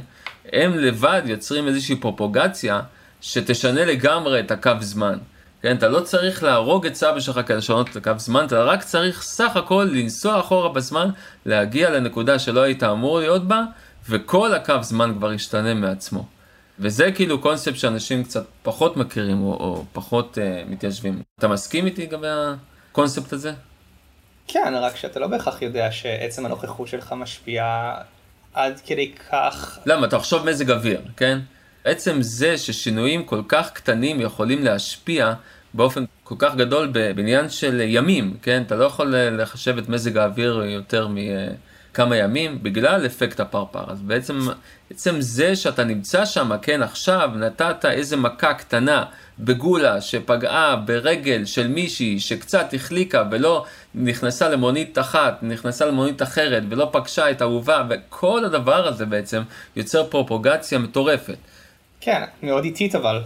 הם 0.53 0.77
לבד 0.77 1.21
יוצרים 1.25 1.67
איזושהי 1.67 1.95
פרופוגציה 1.95 2.81
שתשנה 3.21 3.85
לגמרי 3.85 4.39
את 4.39 4.51
הקו 4.51 4.71
זמן. 4.79 5.17
כן, 5.61 5.75
אתה 5.77 5.87
לא 5.87 5.99
צריך 5.99 6.43
להרוג 6.43 6.85
את 6.85 6.95
סבא 6.95 7.19
שלך 7.19 7.39
כדי 7.45 7.57
לשנות 7.57 7.89
את 7.89 7.95
הקו 7.95 8.11
זמן, 8.17 8.45
אתה 8.45 8.63
רק 8.63 8.83
צריך 8.83 9.21
סך 9.21 9.55
הכל 9.55 9.89
לנסוע 9.91 10.39
אחורה 10.39 10.69
בזמן, 10.69 11.09
להגיע 11.45 11.89
לנקודה 11.89 12.39
שלא 12.39 12.61
היית 12.61 12.83
אמור 12.83 13.19
להיות 13.19 13.47
בה, 13.47 13.63
וכל 14.09 14.53
הקו 14.53 14.75
זמן 14.81 15.13
כבר 15.17 15.33
ישתנה 15.33 15.73
מעצמו. 15.73 16.25
וזה 16.79 17.11
כאילו 17.11 17.41
קונספט 17.41 17.75
שאנשים 17.75 18.23
קצת 18.23 18.45
פחות 18.63 18.97
מכירים 18.97 19.41
או, 19.41 19.53
או 19.53 19.85
פחות 19.93 20.37
uh, 20.37 20.71
מתיישבים. 20.71 21.21
אתה 21.39 21.47
מסכים 21.47 21.85
איתי 21.85 22.05
לגבי 22.05 22.27
הקונספט 22.91 23.33
הזה? 23.33 23.53
כן, 24.51 24.73
רק 24.81 24.95
שאתה 24.95 25.19
לא 25.19 25.27
בהכרח 25.27 25.61
יודע 25.61 25.91
שעצם 25.91 26.45
הנוכחות 26.45 26.87
שלך 26.87 27.13
משפיעה 27.13 27.95
עד 28.53 28.79
כדי 28.85 29.11
כך... 29.31 29.79
למה? 29.85 30.07
תחשוב 30.07 30.49
מזג 30.49 30.71
אוויר, 30.71 31.01
כן? 31.17 31.39
עצם 31.83 32.17
זה 32.21 32.57
ששינויים 32.57 33.23
כל 33.23 33.41
כך 33.47 33.71
קטנים 33.73 34.21
יכולים 34.21 34.63
להשפיע 34.63 35.33
באופן 35.73 36.05
כל 36.23 36.35
כך 36.39 36.55
גדול 36.55 36.87
בעניין 36.87 37.49
של 37.49 37.81
ימים, 37.81 38.37
כן? 38.41 38.63
אתה 38.65 38.75
לא 38.75 38.85
יכול 38.85 39.15
לחשב 39.15 39.77
את 39.77 39.89
מזג 39.89 40.17
האוויר 40.17 40.63
יותר 40.63 41.07
מכמה 41.07 42.17
ימים 42.17 42.63
בגלל 42.63 43.05
אפקט 43.05 43.39
הפרפר. 43.39 43.91
אז 43.91 44.01
בעצם, 44.01 44.39
בעצם 44.89 45.21
זה 45.21 45.55
שאתה 45.55 45.83
נמצא 45.83 46.25
שם, 46.25 46.51
כן, 46.61 46.83
עכשיו 46.83 47.29
נתת 47.35 47.85
איזה 47.85 48.17
מכה 48.17 48.53
קטנה 48.53 49.05
בגולה 49.39 50.01
שפגעה 50.01 50.75
ברגל 50.75 51.45
של 51.45 51.67
מישהי 51.67 52.19
שקצת 52.19 52.73
החליקה 52.73 53.23
ולא 53.31 53.65
נכנסה 53.95 54.49
למונית 54.49 54.97
אחת, 54.97 55.39
נכנסה 55.41 55.85
למונית 55.85 56.21
אחרת 56.21 56.63
ולא 56.69 56.89
פגשה 56.91 57.31
את 57.31 57.41
אהובה, 57.41 57.83
וכל 57.89 58.45
הדבר 58.45 58.87
הזה 58.87 59.05
בעצם 59.05 59.41
יוצר 59.75 60.05
פרופוגציה 60.09 60.79
מטורפת. 60.79 61.37
כן, 62.01 62.21
מאוד 62.43 62.63
איטית 62.63 62.95
אבל. 62.95 63.21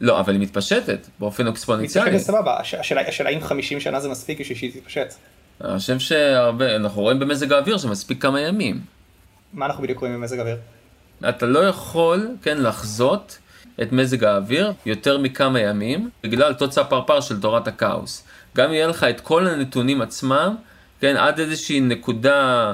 לא, 0.00 0.20
אבל 0.20 0.32
היא 0.32 0.40
מתפשטת 0.40 1.06
באופן 1.18 1.46
אקספוננציאלי. 1.46 2.10
מתפשטת 2.10 2.26
סבבה, 2.26 2.60
השאלה 3.08 3.30
אם 3.30 3.40
50 3.40 3.80
שנה 3.80 4.00
זה 4.00 4.08
מספיק 4.08 4.40
בשביל 4.40 4.58
שהיא 4.58 4.72
תתפשט. 4.72 5.14
אני 5.64 5.78
חושב 5.78 5.98
שהרבה, 5.98 6.76
אנחנו 6.76 7.02
רואים 7.02 7.18
במזג 7.18 7.52
האוויר 7.52 7.78
שמספיק 7.78 8.22
כמה 8.22 8.40
ימים. 8.40 8.80
מה 9.52 9.66
אנחנו 9.66 9.82
בדיוק 9.82 9.98
רואים 9.98 10.14
במזג 10.14 10.38
האוויר? 10.38 10.56
אתה 11.28 11.46
לא 11.46 11.58
יכול, 11.58 12.28
כן, 12.42 12.58
לחזות 12.62 13.38
את 13.82 13.92
מזג 13.92 14.24
האוויר 14.24 14.72
יותר 14.86 15.18
מכמה 15.18 15.60
ימים, 15.60 16.10
בגלל 16.22 16.54
תוצאה 16.54 16.84
פרפר 16.84 17.20
של 17.20 17.40
תורת 17.40 17.68
הכאוס. 17.68 18.24
גם 18.56 18.72
יהיה 18.72 18.86
לך 18.86 19.04
את 19.04 19.20
כל 19.20 19.46
הנתונים 19.46 20.02
עצמם, 20.02 20.56
כן, 21.00 21.16
עד 21.16 21.40
איזושהי 21.40 21.80
נקודה, 21.80 22.72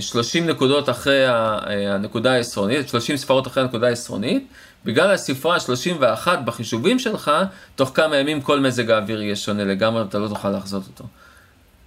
30 0.00 0.44
אה, 0.44 0.50
נקודות 0.50 0.88
אחרי 0.88 1.28
אה, 1.28 1.94
הנקודה 1.94 2.32
העשרונית, 2.32 2.88
30 2.88 3.16
ספרות 3.16 3.46
אחרי 3.46 3.62
הנקודה 3.62 3.88
העשרונית, 3.88 4.48
בגלל 4.84 5.10
הספרה 5.10 5.60
31 5.60 6.38
בחישובים 6.44 6.98
שלך, 6.98 7.30
תוך 7.76 7.90
כמה 7.94 8.16
ימים 8.16 8.40
כל 8.40 8.60
מזג 8.60 8.90
האוויר 8.90 9.22
יהיה 9.22 9.36
שונה 9.36 9.64
לגמרי, 9.64 10.02
אתה 10.02 10.18
לא 10.18 10.28
תוכל 10.28 10.50
לחזות 10.50 10.82
אותו. 10.86 11.04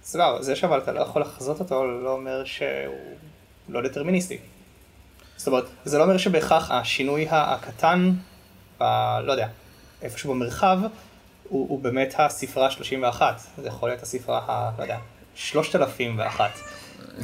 סבבה, 0.02 0.42
זה 0.42 0.56
שאבל 0.56 0.78
אתה 0.78 0.92
לא 0.92 1.00
יכול 1.00 1.22
לחזות 1.22 1.60
אותו 1.60 1.84
לא 1.84 2.12
אומר 2.12 2.44
שהוא 2.44 2.94
לא 3.68 3.82
דטרמיניסטי. 3.82 4.38
זאת 5.36 5.46
אומרת, 5.46 5.64
זה 5.84 5.98
לא 5.98 6.02
אומר 6.02 6.18
שבהכרח 6.18 6.70
השינוי 6.70 7.26
הקטן, 7.30 8.12
ב, 8.80 8.84
לא 9.24 9.32
יודע, 9.32 9.48
איפשהו 10.02 10.34
במרחב, 10.34 10.78
הוא, 11.48 11.68
הוא 11.68 11.80
באמת 11.80 12.14
הספרה 12.18 12.70
31. 12.70 13.40
זה 13.58 13.68
יכול 13.68 13.88
להיות 13.88 14.02
הספרה 14.02 14.40
ה... 14.48 14.70
לא 14.78 14.82
יודע, 14.82 14.98
3001. 15.34 16.50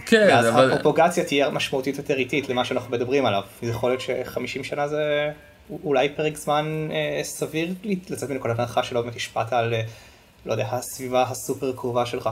כן, 0.06 0.26
ואז 0.28 0.48
אבל... 0.48 0.60
ואז 0.60 0.70
הפרופוגציה 0.70 1.24
תהיה 1.24 1.50
משמעותית 1.50 1.96
יותר 1.96 2.16
איטית 2.16 2.48
למה 2.48 2.64
שאנחנו 2.64 2.90
מדברים 2.90 3.26
עליו. 3.26 3.42
זה 3.62 3.70
יכול 3.70 3.90
להיות 3.90 4.00
ש-50 4.00 4.64
שנה 4.64 4.88
זה 4.88 5.30
אולי 5.84 6.08
פרק 6.08 6.36
זמן 6.36 6.88
אה, 6.90 7.20
סביר 7.24 7.74
לצאת 7.84 8.30
מנקודת 8.30 8.58
הנחה 8.58 8.82
שלא 8.82 9.02
באמת 9.02 9.16
השפעת 9.16 9.52
על, 9.52 9.74
אה, 9.74 9.82
לא 10.46 10.52
יודע, 10.52 10.66
הסביבה 10.70 11.22
הסופר 11.22 11.72
קרובה 11.72 12.06
שלך. 12.06 12.30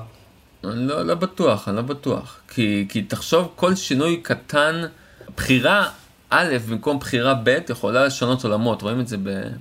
אני 0.65 0.87
לא, 0.87 1.03
לא 1.03 1.15
בטוח, 1.15 1.69
אני 1.69 1.77
לא 1.77 1.83
בטוח. 1.83 2.41
כי, 2.49 2.87
כי 2.89 3.03
תחשוב, 3.03 3.53
כל 3.57 3.75
שינוי 3.75 4.17
קטן, 4.23 4.83
בחירה 5.39 5.89
א' 6.31 6.57
במקום 6.69 6.99
בחירה 6.99 7.35
ב' 7.35 7.59
יכולה 7.71 8.07
לשנות 8.07 8.45
עולמות. 8.45 8.83
רואים 8.83 9.01
את 9.01 9.09
זה 9.09 9.17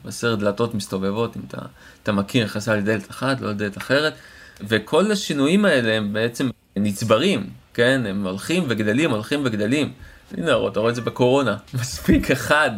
בסרט 0.05 0.39
דלתות 0.39 0.75
מסתובבות, 0.75 1.37
אם 1.37 1.41
אתה, 1.47 1.57
אתה 2.03 2.11
מכיר, 2.11 2.45
נכנסה 2.45 2.75
לדלת 2.75 3.11
אחת, 3.11 3.41
לא 3.41 3.49
לדלת 3.49 3.77
אחרת. 3.77 4.13
וכל 4.61 5.11
השינויים 5.11 5.65
האלה 5.65 5.93
הם 5.93 6.13
בעצם 6.13 6.49
נצברים, 6.75 7.49
כן? 7.73 8.01
הם 8.05 8.27
הולכים 8.27 8.63
וגדלים, 8.67 9.11
הולכים 9.11 9.41
וגדלים. 9.45 9.93
הנה, 10.37 10.51
אתה 10.67 10.79
רואה 10.79 10.89
את 10.89 10.95
זה 10.95 11.01
בקורונה, 11.01 11.57
מספיק 11.81 12.31
אחד, 12.31 12.71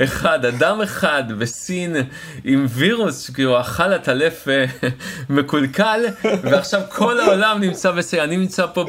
אחד, 0.00 0.44
אדם 0.44 0.80
אחד 0.80 1.24
בסין 1.38 1.96
עם 2.44 2.66
וירוס, 2.68 3.30
כאילו 3.30 3.60
אכל 3.60 3.92
עטלף 3.92 4.48
אה, 4.48 4.64
מקולקל, 5.36 6.00
ועכשיו 6.42 6.80
כל 6.88 7.20
העולם 7.20 7.60
נמצא 7.60 7.90
בסין, 7.90 8.20
אני 8.20 8.36
נמצא 8.36 8.66
פה 8.66 8.86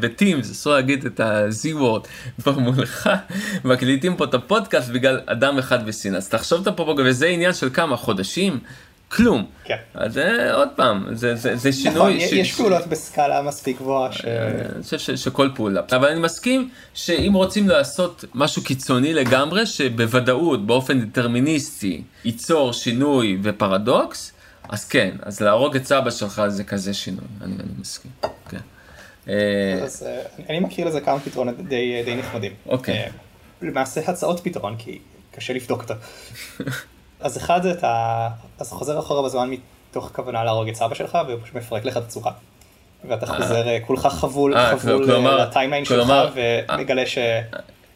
בטימס, 0.00 0.50
אסור 0.50 0.72
להגיד 0.72 1.06
את 1.06 1.20
ה-Z 1.20 1.80
word, 1.80 2.08
כבר 2.42 2.58
מולך, 2.58 3.10
מקליטים 3.64 4.16
פה 4.16 4.24
את 4.24 4.34
הפודקאסט 4.34 4.88
בגלל 4.90 5.20
אדם 5.26 5.58
אחד 5.58 5.86
בסין, 5.86 6.14
אז 6.14 6.28
תחשוב 6.28 6.60
את 6.60 6.66
הפרופוגרמה, 6.66 7.10
וזה 7.10 7.26
עניין 7.26 7.52
של 7.52 7.70
כמה 7.72 7.96
חודשים, 7.96 8.58
כלום. 9.08 9.46
כן. 9.64 9.76
אז 9.94 10.12
זה 10.12 10.54
עוד 10.54 10.68
פעם, 10.76 11.06
זה, 11.14 11.36
זה, 11.36 11.56
זה 11.56 11.72
שינוי. 11.72 12.16
נכון, 12.16 12.20
ש... 12.20 12.32
יש 12.32 12.52
פעולות 12.54 12.86
בסקאלה 12.86 13.42
מספיק 13.42 13.76
גבוהה. 13.76 14.12
ש... 14.12 14.24
אני 14.24 14.82
חושב 14.82 14.98
ש... 14.98 15.10
שכל 15.10 15.48
פעולה. 15.54 15.80
אבל 15.92 16.08
אני 16.08 16.20
מסכים 16.20 16.70
שאם 16.94 17.32
רוצים 17.34 17.68
לעשות 17.68 18.24
משהו 18.34 18.64
קיצוני 18.64 19.14
לגמרי, 19.14 19.66
שבוודאות, 19.66 20.66
באופן 20.66 21.00
דטרמיניסטי, 21.00 22.02
ייצור 22.24 22.72
שינוי 22.72 23.38
ופרדוקס, 23.42 24.32
אז 24.68 24.84
כן, 24.84 25.16
אז 25.22 25.40
להרוג 25.40 25.76
את 25.76 25.86
סבא 25.86 26.10
שלך 26.10 26.42
זה 26.48 26.64
כזה 26.64 26.94
שינוי, 26.94 27.24
אני, 27.42 27.54
אני 27.54 27.72
מסכים. 27.80 28.10
כן. 28.48 28.58
אז 29.82 30.06
אה, 30.06 30.22
אני 30.48 30.60
מכיר 30.60 30.86
לזה 30.86 31.00
כמה 31.00 31.20
פתרונות 31.20 31.60
די, 31.68 32.02
די 32.04 32.16
נחמדים. 32.16 32.52
אוקיי. 32.66 32.94
אה, 32.94 33.08
למעשה 33.62 34.00
הצעות 34.06 34.40
פתרון, 34.44 34.76
כי 34.78 34.98
קשה 35.34 35.52
לבדוק 35.52 35.82
אותה. 35.82 35.94
אז 37.26 37.36
אחד 37.36 37.62
זה 37.62 37.70
אתה, 37.70 38.28
אז 38.58 38.72
חוזר 38.72 38.98
אחורה 38.98 39.22
בזמן 39.22 39.50
מתוך 39.50 40.10
כוונה 40.14 40.44
להרוג 40.44 40.68
את 40.68 40.74
סבא 40.74 40.94
שלך 40.94 41.18
והוא 41.28 41.40
פשוט 41.42 41.54
מפרק 41.54 41.84
לך 41.84 41.96
את 41.96 42.02
הצורה. 42.02 42.32
ואתה 43.08 43.26
חוזר 43.26 43.68
אה, 43.68 43.78
כולך 43.86 44.06
חבול, 44.06 44.54
חבול 44.78 45.26
לטיימליין 45.40 45.84
שלך 45.84 46.12
ומגלה 46.34 47.02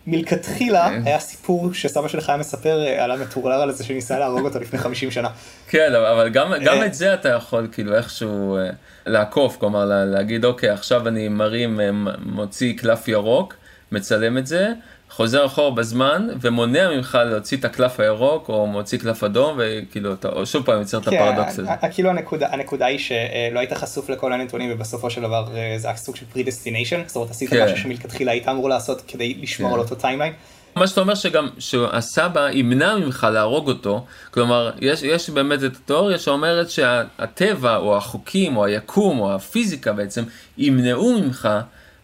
שמלכתחילה 0.06 0.90
היה 1.04 1.18
סיפור 1.18 1.72
שסבא 1.72 2.08
שלך 2.08 2.28
היה 2.28 2.38
מספר 2.38 2.82
אה, 2.86 3.04
על 3.04 3.10
המטורלל 3.10 3.68
הזה 3.68 3.84
שניסה 3.84 4.18
להרוג 4.18 4.44
אותו 4.44 4.60
לפני 4.60 4.78
50 4.78 5.10
שנה. 5.10 5.28
כן, 5.68 5.94
אבל 5.94 6.28
גם, 6.28 6.52
את 6.86 6.94
זה 6.94 7.14
אתה 7.14 7.28
יכול 7.28 7.68
כאילו 7.72 7.96
איכשהו 7.96 8.56
אה, 8.56 8.70
לעקוף, 9.06 9.56
כלומר 9.56 9.84
להגיד 9.84 10.44
אוקיי 10.44 10.68
עכשיו 10.68 11.08
אני 11.08 11.28
מרים, 11.28 11.80
מוציא 12.18 12.78
קלף 12.78 13.08
ירוק, 13.08 13.54
מצלם 13.92 14.38
את 14.38 14.46
זה. 14.46 14.72
חוזר 15.10 15.46
אחורה 15.46 15.70
בזמן 15.70 16.28
ומונע 16.40 16.90
ממך 16.96 17.18
להוציא 17.24 17.56
את 17.56 17.64
הקלף 17.64 18.00
הירוק 18.00 18.48
או 18.48 18.66
מוציא 18.66 18.98
קלף 18.98 19.24
אדום 19.24 19.58
וכאילו 19.58 20.12
אתה 20.12 20.46
שוב 20.46 20.66
פעם 20.66 20.78
יוצר 20.80 20.98
את 20.98 21.08
כן, 21.08 21.16
הפרדוקס 21.16 21.58
הזה. 21.58 21.70
כאילו 21.92 22.10
הנקודה, 22.10 22.48
הנקודה 22.50 22.86
היא 22.86 22.98
שלא 22.98 23.58
היית 23.58 23.72
חשוף 23.72 24.10
לכל 24.10 24.32
הנתונים 24.32 24.70
ובסופו 24.72 25.10
של 25.10 25.20
דבר 25.20 25.48
אה, 25.56 25.74
זה 25.78 25.88
היה 25.88 25.96
סוג 25.96 26.16
של 26.16 26.26
predestination, 26.32 27.02
זאת 27.06 27.16
אומרת 27.16 27.30
עשית 27.30 27.50
כן. 27.50 27.64
משהו 27.64 27.76
שמלכתחילה 27.76 28.32
היית 28.32 28.48
אמור 28.48 28.68
לעשות 28.68 29.02
כדי 29.08 29.34
לשמור 29.42 29.70
כן. 29.70 29.74
על 29.74 29.80
אותו 29.80 29.94
timeline. 29.94 30.32
מה 30.76 30.86
שאתה 30.86 31.00
אומר 31.00 31.14
שגם 31.14 31.48
שהסבא 31.58 32.48
ימנע 32.50 32.96
ממך 32.96 33.26
להרוג 33.32 33.68
אותו, 33.68 34.04
כלומר 34.30 34.70
יש, 34.80 35.02
יש 35.02 35.30
באמת 35.30 35.64
את 35.64 35.76
התיאוריה 35.76 36.18
שאומרת 36.18 36.70
שהטבע 36.70 37.76
או 37.76 37.96
החוקים 37.96 38.56
או 38.56 38.64
היקום 38.64 39.20
או 39.20 39.34
הפיזיקה 39.34 39.92
בעצם 39.92 40.24
ימנעו 40.58 41.20
ממך 41.20 41.48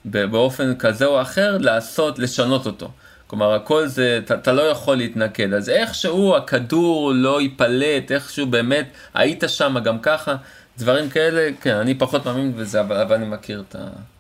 באופן 0.07 0.77
כזה 0.77 1.07
או 1.07 1.23
אחר 1.23 1.59
לעשות, 1.59 2.19
לשנות 2.19 2.67
אותו. 2.67 2.91
כלומר 3.27 3.55
הכל 3.55 3.87
זה, 3.87 4.21
אתה, 4.25 4.35
אתה 4.35 4.53
לא 4.53 4.63
יכול 4.63 4.97
להתנקד, 4.97 5.53
אז 5.53 5.69
איכשהו 5.69 6.37
הכדור 6.37 7.13
לא 7.15 7.41
ייפלט, 7.41 8.13
איכשהו 8.13 8.47
באמת 8.47 8.87
היית 9.15 9.45
שם 9.47 9.77
גם 9.85 9.99
ככה, 9.99 10.37
דברים 10.79 11.11
כאלה, 11.11 11.51
כן, 11.61 11.75
אני 11.75 11.95
פחות 11.95 12.27
מאמין 12.27 12.57
בזה, 12.57 12.81
אבל, 12.81 12.97
אבל 12.97 13.15
אני 13.15 13.27
מכיר 13.27 13.65
את, 13.69 13.77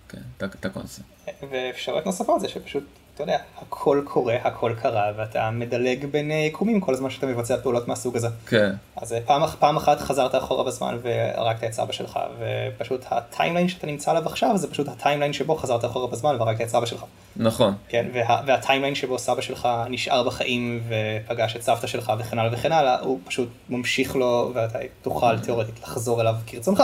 כן, 0.09 0.19
את, 0.37 0.43
את 0.61 0.67
הקונספט. 0.67 1.05
ואפשרויות 1.51 2.07
נוספות 2.07 2.41
זה 2.41 2.49
שפשוט 2.49 2.85
אתה 3.17 3.23
יודע, 3.23 3.39
הכל 3.59 4.03
קורה, 4.05 4.37
הכל 4.45 4.73
קרה, 4.83 5.13
ואתה 5.17 5.51
מדלג 5.51 6.07
בין 6.07 6.31
אה, 6.31 6.37
יקומים 6.37 6.81
כל 6.81 6.95
הזמן 6.95 7.11
שאתה 7.11 7.27
מבצע 7.27 7.57
פעולות 7.57 7.89
מהסוג 7.89 8.17
הזה. 8.17 8.29
כן. 8.47 8.73
אז 8.97 9.13
אה, 9.13 9.21
פעם, 9.27 9.43
פעם 9.59 9.77
אחת 9.77 10.01
חזרת 10.01 10.35
אחורה 10.35 10.65
בזמן 10.65 10.99
והרגת 11.03 11.65
את 11.65 11.73
סבא 11.73 11.93
שלך, 11.93 12.19
ופשוט 12.39 13.05
ה 13.11 13.17
timeline 13.17 13.69
שאתה 13.69 13.87
נמצא 13.87 14.11
עליו 14.11 14.27
עכשיו 14.27 14.57
זה 14.57 14.71
פשוט 14.71 14.89
ה 14.89 14.94
timeline 14.94 15.33
שבו 15.33 15.57
חזרת 15.57 15.85
אחורה 15.85 16.07
בזמן 16.07 16.37
והרגת 16.39 16.61
את 16.61 16.69
סבא 16.69 16.87
שלך. 16.87 17.05
נכון. 17.37 17.75
כן, 17.89 18.07
וה, 18.15 18.43
וה 18.47 18.56
timeline 18.56 18.95
שבו 18.95 19.19
סבא 19.19 19.41
שלך 19.41 19.69
נשאר 19.91 20.23
בחיים 20.23 20.83
ופגש 20.89 21.57
את 21.57 21.63
סבתא 21.63 21.87
שלך 21.87 22.13
וכן 22.19 22.39
הלאה 22.39 22.55
וכן 22.55 22.73
הלאה, 22.73 23.01
הוא 23.01 23.21
פשוט 23.25 23.49
ממשיך 23.69 24.17
לו 24.17 24.51
ואתה 24.55 24.79
תוכל 25.03 25.39
תיאורטית 25.39 25.83
לחזור 25.83 26.21
אליו 26.21 26.35
כרצונך. 26.47 26.83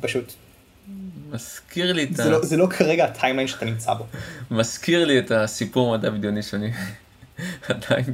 פשוט 0.00 0.32
מזכיר 1.34 1.92
לי 1.92 2.04
את 2.04 2.16
זה, 2.16 2.24
ה... 2.24 2.28
לא, 2.28 2.44
זה 2.44 2.56
לא 2.56 2.66
כרגע 2.66 3.04
הטיימליין 3.04 3.48
שאתה 3.48 3.64
נמצא 3.64 3.94
בו. 3.94 4.06
מזכיר 4.50 5.04
לי 5.04 5.18
את 5.18 5.30
הסיפור 5.30 5.96
מדע 5.96 6.10
בדיוני 6.10 6.42
שאני 6.42 6.72
עדיין, 7.68 8.04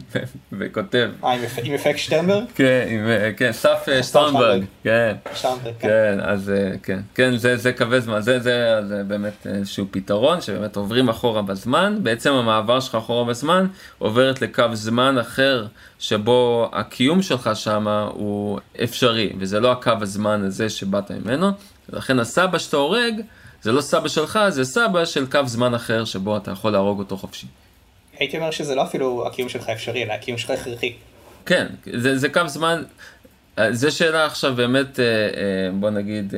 וכותב. 0.52 1.10
אה, 1.24 1.32
עם 1.32 1.42
אפ- 1.44 1.58
עם 1.64 1.74
אפקט 1.74 1.98
שטרנברג? 1.98 2.44
כן, 2.54 2.86
עם, 2.88 3.06
אה, 3.08 3.30
כן, 3.36 3.52
סף 3.52 3.88
אה, 3.88 4.02
שטרנברג, 4.02 4.64
כן. 4.84 5.14
שטרנברג, 5.34 5.74
כן. 5.78 5.88
כן, 5.88 6.18
אז 6.22 6.50
אה, 6.50 6.72
כן, 6.82 7.00
כן, 7.14 7.36
זה, 7.36 7.56
זה 7.56 7.72
קווי 7.72 8.00
זמן, 8.00 8.20
זה, 8.20 8.40
זה, 8.40 8.80
זה 8.88 9.02
באמת 9.06 9.46
איזשהו 9.46 9.86
פתרון, 9.90 10.40
שבאמת 10.40 10.76
עוברים 10.76 11.08
אחורה 11.08 11.42
בזמן, 11.42 11.98
בעצם 12.02 12.32
המעבר 12.32 12.80
שלך 12.80 12.94
אחורה 12.94 13.24
בזמן 13.24 13.66
עוברת 13.98 14.42
לקו 14.42 14.64
זמן 14.72 15.18
אחר, 15.18 15.66
שבו 15.98 16.70
הקיום 16.72 17.22
שלך 17.22 17.50
שם 17.54 17.88
הוא 18.12 18.58
אפשרי, 18.84 19.32
וזה 19.38 19.60
לא 19.60 19.72
הקו 19.72 19.92
הזמן 20.00 20.44
הזה 20.44 20.68
שבאת 20.68 21.10
ממנו, 21.10 21.50
ולכן 21.92 22.18
הסבא 22.18 22.59
שאתה 22.59 22.76
הורג, 22.76 23.14
זה 23.62 23.73
לא 23.73 23.80
סבא 23.80 24.09
שלך, 24.09 24.38
זה 24.49 24.64
סבא 24.64 25.04
של 25.04 25.26
קו 25.26 25.40
זמן 25.47 25.75
אחר, 25.75 26.04
שבו 26.04 26.37
אתה 26.37 26.50
יכול 26.50 26.73
להרוג 26.73 26.99
אותו 26.99 27.16
חופשי. 27.16 27.47
הייתי 28.18 28.37
אומר 28.37 28.50
שזה 28.50 28.75
לא 28.75 28.82
אפילו 28.82 29.26
הקיום 29.26 29.49
שלך 29.49 29.68
אפשרי, 29.68 30.02
אלא 30.02 30.12
הקיום 30.12 30.38
שלך 30.38 30.50
הכרחי. 30.50 30.92
כן, 31.47 31.66
זה, 31.92 32.18
זה 32.18 32.28
קו 32.28 32.40
זמן, 32.47 32.82
אה, 33.59 33.73
זה 33.73 33.90
שאלה 33.90 34.26
עכשיו 34.26 34.54
באמת, 34.54 35.00
אה, 35.00 35.04
אה, 35.04 35.30
בוא 35.73 35.90
נגיד, 35.90 36.35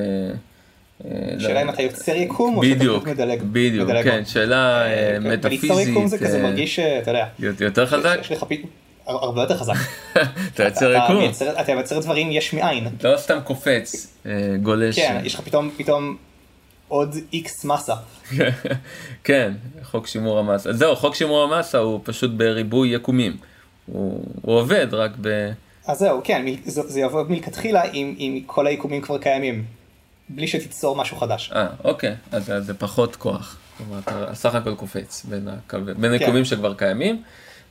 השאלה 1.36 1.54
לא- 1.54 1.62
אם 1.62 1.68
אתה 1.70 1.82
יוצר 1.82 2.16
יקום, 2.16 2.56
או 2.56 2.64
שאתה 2.64 2.74
בדיוק, 2.74 3.06
מדלג. 3.06 3.42
בדיוק, 3.42 3.88
מדלג 3.88 4.04
כן. 4.04 4.24
שאלה 4.24 4.84
וליצור 5.20 5.50
מטאפיזית, 5.50 5.88
יקום 5.88 6.06
זה 6.06 6.18
כזה 6.18 6.42
מרגיש, 6.42 6.78
אתה 6.78 7.10
יודע, 7.10 7.26
יותר 7.60 7.86
חזק, 7.86 8.18
יש 8.20 8.32
לך 8.32 8.44
פתאום, 8.48 8.70
הרבה 9.06 9.40
יותר 9.40 9.58
חזק. 9.58 9.74
אתה 10.54 10.64
יוצר 10.64 10.92
יקום, 10.92 11.48
אתה 11.60 11.74
מייצר 11.74 11.98
דברים 11.98 12.32
יש 12.32 12.54
מאין. 12.54 12.86
אתה 12.98 13.12
לא 13.12 13.16
סתם 13.16 13.38
קופץ, 13.44 14.16
אה, 14.26 14.56
גולש, 14.62 14.98
כן, 14.98 15.20
יש 15.24 15.34
לך 15.34 15.40
פתאום, 15.40 15.70
פתאום 15.76 16.16
עוד 16.88 17.16
איקס 17.32 17.64
מסה. 17.64 17.94
כן, 19.24 19.52
חוק 19.82 20.06
שימור 20.06 20.38
המסה, 20.38 20.72
זהו, 20.72 20.96
חוק 20.96 21.14
שימור 21.14 21.42
המסה 21.42 21.78
הוא 21.78 22.00
פשוט 22.04 22.30
בריבוי 22.30 22.88
יקומים, 22.88 23.36
הוא 23.86 24.24
הוא 24.42 24.54
עובד 24.54 24.86
רק 24.92 25.10
ב... 25.20 25.50
אז 25.86 25.98
זהו, 25.98 26.20
כן, 26.24 26.44
זה 26.64 26.82
זה 26.82 27.00
יבוא 27.00 27.22
מלכתחילה 27.28 27.82
אם 27.84 28.14
אם 28.18 28.40
כל 28.46 28.66
היקומים 28.66 29.02
כבר 29.02 29.18
קיימים. 29.18 29.64
בלי 30.28 30.46
שתיצור 30.46 30.96
משהו 30.96 31.16
חדש. 31.16 31.52
אה, 31.54 31.66
אוקיי, 31.84 32.14
אז 32.32 32.52
אז 32.52 32.66
זה 32.66 32.74
פחות 32.74 33.16
כוח. 33.16 33.56
כלומר, 33.78 33.98
אתה 33.98 34.34
סך 34.34 34.54
הכל 34.54 34.74
קופץ 34.74 35.24
בין, 35.24 35.48
הקו... 35.48 35.78
בין 35.84 35.96
כן. 35.96 36.12
היקומים 36.12 36.44
שכבר 36.44 36.74
קיימים, 36.74 37.22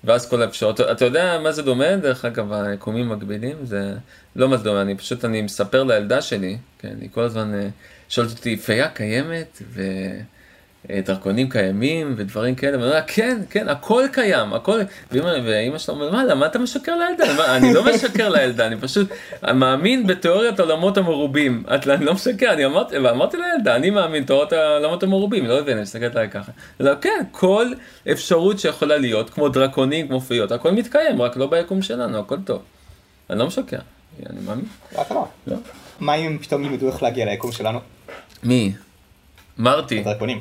ואז 0.04 0.30
כל 0.30 0.42
האפשרות. 0.42 0.82
אתה 0.82 1.06
יודע 1.06 1.40
מה 1.44 1.52
זה 1.52 1.62
דומה? 1.62 1.96
דרך 1.96 2.26
אגב, 2.26 2.54
היקומים 2.54 3.10
מקבילים, 3.10 3.66
זה 3.66 3.94
לא 4.36 4.50
מה 4.50 4.58
זה 4.58 4.64
דומה, 4.64 4.82
אני 4.82 4.98
פשוט, 4.98 5.26
אני 5.26 5.42
מספר 5.42 5.84
לילדה 5.84 6.22
שלי, 6.22 6.58
כן, 6.80 6.96
היא 7.02 7.10
כל 7.14 7.22
הזמן 7.22 7.54
אה, 7.54 7.68
שואלת 8.10 8.32
אותי, 8.32 8.58
פיה 8.58 8.90
קיימת, 8.90 9.62
ודרכונים 10.90 11.50
קיימים, 11.50 12.14
ודברים 12.18 12.56
כאלה, 12.56 12.78
ואני 12.78 12.90
אומר 12.90 13.02
כן, 13.08 13.42
כן, 13.50 13.70
הכל 13.70 14.06
קיים, 14.14 14.54
הכל, 14.54 14.80
ואימא 15.12 15.78
שלה 15.78 15.96
אומרת, 15.96 16.12
מה, 16.12 16.24
למה 16.24 16.46
אתה 16.46 16.60
משקר 16.60 16.96
לילדה? 16.96 17.56
אני 17.58 17.68
אני 17.68 17.74
לא 17.74 17.86
משקר 17.86 18.30
לילדה, 18.30 18.68
אני 18.68 18.78
פשוט 18.78 19.12
מאמין 19.54 20.08
בתיאוריית 20.08 20.60
העולמות 20.60 20.98
המרובים. 20.98 21.64
את 21.76 21.88
אני 21.88 22.06
לא 22.06 22.14
משקר, 22.14 22.54
אני 22.54 22.66
אמרתי, 22.66 22.98
ואמרתי 22.98 23.38
לילדה, 23.38 23.76
אני 23.76 23.90
מאמין 23.90 24.24
בתיאוריית 24.24 24.54
העולמות 24.54 25.04
המרובים, 25.04 25.46
לא 25.46 25.60
הבינה, 25.60 25.78
היא 25.78 25.84
מסתכלת 25.84 26.16
עליי 26.16 26.30
ככה. 26.30 26.52
לא, 26.80 26.92
כן, 27.02 27.24
כל 27.32 27.72
אפשרות 28.12 28.60
שיכולה 28.60 28.98
להיות, 28.98 29.30
כמו 29.30 29.50
דרקונים, 29.50 30.08
כמו 30.08 30.22
פיות, 30.22 30.52
הכל 30.52 30.72
מתקיים, 30.72 31.22
רק 31.22 31.38
לא 31.38 31.48
ביקום 31.48 31.82
שלנו, 31.82 32.20
הכל 32.20 32.38
טוב. 32.46 32.62
אני 33.30 33.40
לא 33.40 33.48
משקר, 33.48 33.80
אני 34.30 34.40
מאמין. 34.46 34.66
לא. 35.48 35.56
מה 36.00 36.16
אם 36.16 36.38
פתאום 36.42 36.66
ילמדו 36.66 36.88
איך 36.88 37.04
להגיע 37.04 37.26
ליקום 37.26 37.52
שלנו? 37.52 37.80
מי? 38.44 38.74
מרטי. 39.58 40.00
הדרקונים. 40.00 40.40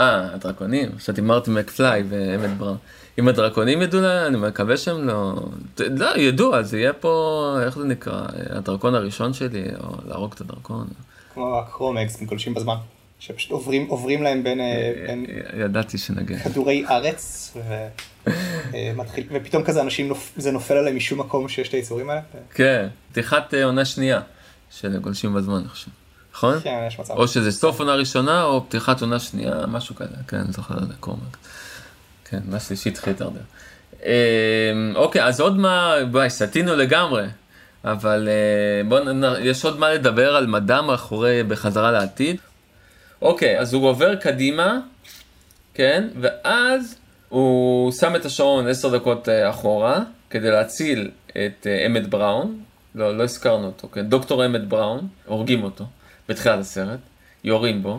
אה, 0.00 0.34
הדרקונים, 0.34 0.90
חשבתי 0.98 1.20
מרטי 1.20 1.50
מקפליי 1.50 2.02
ואמת 2.08 2.50
בראון. 2.58 2.76
אם 3.18 3.28
הדרקונים 3.28 3.82
ידעו, 3.82 4.00
אני 4.26 4.36
מקווה 4.36 4.76
שהם 4.76 5.06
לא... 5.08 5.34
לא, 5.78 6.16
ידעו, 6.16 6.56
אז 6.56 6.74
יהיה 6.74 6.92
פה, 6.92 7.56
איך 7.64 7.78
זה 7.78 7.84
נקרא, 7.84 8.22
הדרקון 8.50 8.94
הראשון 8.94 9.32
שלי, 9.32 9.64
או 9.84 9.88
להרוג 10.08 10.32
את 10.34 10.40
הדרקון. 10.40 10.86
כמו 11.34 11.58
הקרומקס, 11.58 12.20
הם 12.20 12.26
גולשים 12.26 12.54
בזמן. 12.54 12.74
שפשוט 13.18 13.50
עוברים 13.50 13.86
עוברים 13.86 14.22
להם 14.22 14.42
בין 14.42 14.60
אה, 14.60 14.92
בין 15.06 15.26
ידעתי 15.60 15.98
שנגיע. 15.98 16.38
כדורי 16.38 16.84
ארץ, 16.90 17.52
ו- 17.56 17.86
אה, 18.74 18.92
מתחיל- 18.96 19.26
ופתאום 19.32 19.64
כזה 19.64 19.80
אנשים, 19.80 20.08
נופ- 20.12 20.32
זה 20.36 20.50
נופל 20.52 20.74
עליהם 20.74 20.96
משום 20.96 21.20
מקום 21.20 21.48
שיש 21.48 21.68
את 21.68 21.74
היצורים 21.74 22.10
האלה. 22.10 22.20
כן, 22.54 22.88
פתיחת 23.12 23.54
אה, 23.54 23.64
עונה 23.64 23.84
שנייה 23.84 24.20
של 24.70 24.98
גולשים 24.98 25.34
בזמן, 25.34 25.54
אני 25.54 25.68
חושב. 25.68 25.90
נכון? 26.40 26.60
כן, 26.60 26.84
יש 26.86 26.98
מצב. 26.98 27.14
או 27.14 27.28
שזה 27.28 27.52
סוף 27.52 27.78
עונה 27.80 27.94
ראשונה, 27.94 28.42
או 28.42 28.64
פתיחת 28.68 29.00
עונה 29.00 29.18
שנייה, 29.18 29.54
משהו 29.68 29.94
כזה, 29.94 30.14
כן, 30.28 30.36
אני 30.36 30.52
זוכר 30.52 30.74
את 30.74 30.88
זה, 30.88 30.94
קורמק. 31.00 31.36
כן, 32.24 32.40
מה 32.48 32.60
שהתחיל 32.60 33.12
להתדרדר. 33.12 33.40
אה, 34.04 34.72
אוקיי, 34.94 35.24
אז 35.24 35.40
עוד 35.40 35.58
מה, 35.58 35.94
וואי, 36.12 36.30
סטינו 36.30 36.76
לגמרי, 36.76 37.26
אבל 37.84 38.28
אה, 38.28 38.88
בואו, 38.88 39.02
יש 39.40 39.64
עוד 39.64 39.78
מה 39.78 39.90
לדבר 39.90 40.36
על 40.36 40.46
מדע 40.46 40.80
מאחורי 40.80 41.42
בחזרה 41.42 41.90
לעתיד. 41.90 42.36
אוקיי, 43.22 43.58
אז 43.58 43.74
הוא 43.74 43.88
עובר 43.88 44.14
קדימה, 44.14 44.78
כן, 45.74 46.08
ואז 46.20 46.96
הוא 47.28 47.92
שם 47.92 48.16
את 48.16 48.24
השעון 48.24 48.68
עשר 48.68 48.96
דקות 48.96 49.28
אה, 49.28 49.50
אחורה, 49.50 50.00
כדי 50.30 50.50
להציל 50.50 51.10
את 51.30 51.66
אה, 51.66 51.86
אמת 51.86 52.10
בראון, 52.10 52.60
לא, 52.94 53.16
לא 53.16 53.22
הזכרנו 53.22 53.66
אותו, 53.66 53.88
כן, 53.92 54.08
דוקטור 54.08 54.46
אמת 54.46 54.68
בראון, 54.68 55.08
הורגים 55.26 55.62
אותו 55.62 55.84
בתחילת 56.30 56.58
הסרט, 56.58 56.98
יורים 57.44 57.82
בו, 57.82 57.98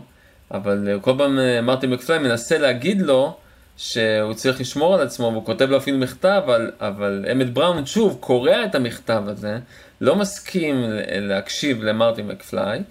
אבל 0.52 0.88
אה, 0.92 1.00
כל 1.00 1.14
פעם 1.18 1.40
אה, 1.40 1.62
מרטין 1.62 1.90
מקפליי 1.90 2.20
מנסה 2.20 2.58
להגיד 2.58 3.02
לו 3.02 3.36
שהוא 3.78 4.34
צריך 4.34 4.62
לשמור 4.62 4.96
על 4.96 5.02
עצמו, 5.02 5.26
והוא 5.26 5.46
כותב 5.46 5.70
לו 5.70 5.78
אפילו 5.78 5.98
מכתב, 5.98 6.42
אבל, 6.46 6.72
אבל 6.80 7.26
אמת 7.32 7.54
בראון 7.54 7.86
שוב 7.86 8.18
קורע 8.20 8.66
את 8.66 8.76
המכתב 8.76 9.24
הזה, 9.28 9.58
לא 10.02 10.16
מסכים 10.16 10.84
להקשיב 11.08 11.84
למרטין 11.84 12.28
מקפליי, 12.28 12.82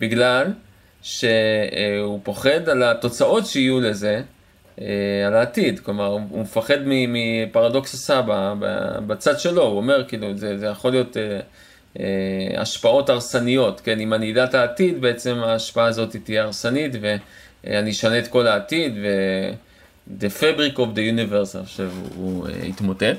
בגלל 0.00 0.46
שהוא 1.02 2.20
פוחד 2.22 2.68
על 2.68 2.82
התוצאות 2.82 3.46
שיהיו 3.46 3.80
לזה, 3.80 4.22
אה, 4.80 4.86
על 5.26 5.34
העתיד, 5.34 5.80
כלומר 5.80 6.06
הוא 6.06 6.42
מפחד 6.42 6.78
מפרדוקס 6.86 7.94
הסבא 7.94 8.54
בצד 9.06 9.38
שלו, 9.38 9.62
הוא 9.62 9.76
אומר 9.76 10.04
כאילו 10.08 10.36
זה, 10.36 10.58
זה 10.58 10.66
יכול 10.66 10.90
להיות 10.90 11.16
השפעות 12.56 13.10
הרסניות, 13.10 13.80
כן, 13.80 14.00
אם 14.00 14.14
אני 14.14 14.32
אדע 14.32 14.44
את 14.44 14.54
העתיד 14.54 15.00
בעצם 15.00 15.38
ההשפעה 15.38 15.86
הזאת 15.86 16.16
תהיה 16.16 16.42
הרסנית 16.42 16.92
ואני 17.00 17.90
אשנה 17.90 18.18
את 18.18 18.28
כל 18.28 18.46
העתיד 18.46 18.92
ו... 19.02 19.08
The 20.08 20.30
fabric 20.30 20.78
of 20.78 20.94
the 20.94 21.02
universe 21.02 21.58
עכשיו 21.62 21.90
הוא, 21.90 22.08
הוא 22.16 22.48
אה, 22.48 22.66
התמוטט. 22.66 23.16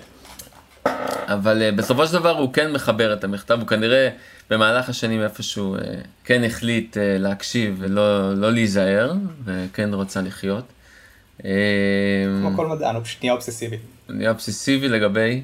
אבל 1.28 1.70
uh, 1.70 1.76
בסופו 1.76 2.08
של 2.08 2.14
דבר 2.14 2.38
הוא 2.38 2.54
כן 2.54 2.72
מחבר 2.72 3.14
את 3.14 3.24
המכתב, 3.24 3.58
הוא 3.60 3.68
כנראה 3.68 4.10
במהלך 4.50 4.90
השנים 4.90 5.22
איפשהו 5.22 5.76
uh, 5.76 5.80
כן 6.24 6.44
החליט 6.44 6.98
uh, 6.98 7.00
להקשיב 7.00 7.76
ולא 7.80 8.34
לא 8.34 8.52
להיזהר, 8.52 9.14
וכן 9.46 9.94
רוצה 9.94 10.22
לחיות. 10.22 10.64
Uh, 11.40 11.44
כמו 12.42 12.56
כל 12.56 12.68
מדען, 12.68 12.96
הוא 12.96 13.04
פשוט 13.04 13.22
נהיה 13.22 13.34
אובססיבי. 13.34 13.78
נהיה 14.10 14.30
אובססיבי 14.30 14.88
לגבי, 14.88 15.42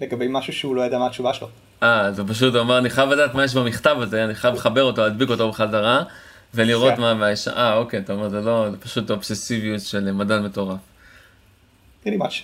לגבי 0.00 0.26
משהו 0.30 0.52
שהוא 0.52 0.76
לא 0.76 0.82
ידע 0.82 0.98
מה 0.98 1.06
התשובה 1.06 1.34
שלו. 1.34 1.48
אה, 1.82 2.00
אז 2.00 2.18
הוא 2.18 2.28
פשוט 2.28 2.54
אמר, 2.54 2.78
אני 2.78 2.90
חייב 2.90 3.10
לדעת 3.10 3.34
מה 3.34 3.44
יש 3.44 3.54
במכתב 3.54 3.96
הזה, 4.00 4.24
אני 4.24 4.34
חייב 4.34 4.54
לחבר 4.54 4.82
אותו, 4.82 5.02
להדביק 5.02 5.30
אותו 5.30 5.48
בחזרה, 5.48 6.02
ולראות 6.54 6.94
כן. 6.94 7.00
מה, 7.00 7.30
יש, 7.30 7.48
אה, 7.48 7.74
אוקיי, 7.74 8.00
אתה 8.00 8.12
אומר, 8.12 8.28
זה 8.28 8.40
לא, 8.40 8.70
זה 8.70 8.76
פשוט 8.76 9.10
אובססיביות 9.10 9.80
של 9.80 10.12
מדען 10.12 10.44
מטורף. 10.44 10.78
pretty 12.04 12.22
much. 12.22 12.42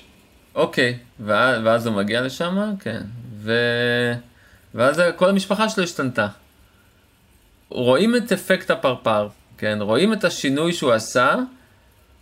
אוקיי, 0.54 0.98
ואז, 1.20 1.60
ואז 1.64 1.86
הוא 1.86 1.96
מגיע 1.96 2.22
לשם, 2.22 2.74
כן, 2.80 3.02
ו... 3.36 3.52
ואז 4.74 5.02
כל 5.16 5.28
המשפחה 5.28 5.68
שלו 5.68 5.84
השתנתה. 5.84 6.28
רואים 7.68 8.16
את 8.16 8.32
אפקט 8.32 8.70
הפרפר, 8.70 9.28
כן, 9.58 9.78
רואים 9.80 10.12
את 10.12 10.24
השינוי 10.24 10.72
שהוא 10.72 10.92
עשה, 10.92 11.36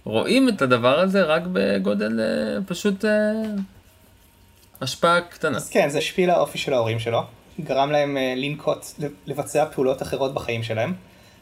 רואים 0.04 0.48
את 0.48 0.62
הדבר 0.62 1.00
הזה 1.00 1.22
רק 1.22 1.42
בגודל 1.52 2.20
אה, 2.20 2.62
פשוט 2.66 3.04
אה, 3.04 3.32
השפעה 4.82 5.20
קטנה. 5.20 5.56
אז 5.56 5.70
כן, 5.70 5.88
זה 5.88 5.98
השפיע 5.98 6.24
על 6.24 6.30
האופי 6.30 6.58
של 6.58 6.72
ההורים 6.72 6.98
שלו, 6.98 7.22
גרם 7.60 7.92
להם 7.92 8.16
אה, 8.16 8.34
לנקוט, 8.36 8.86
לבצע 9.26 9.64
פעולות 9.64 10.02
אחרות 10.02 10.34
בחיים 10.34 10.62
שלהם, 10.62 10.94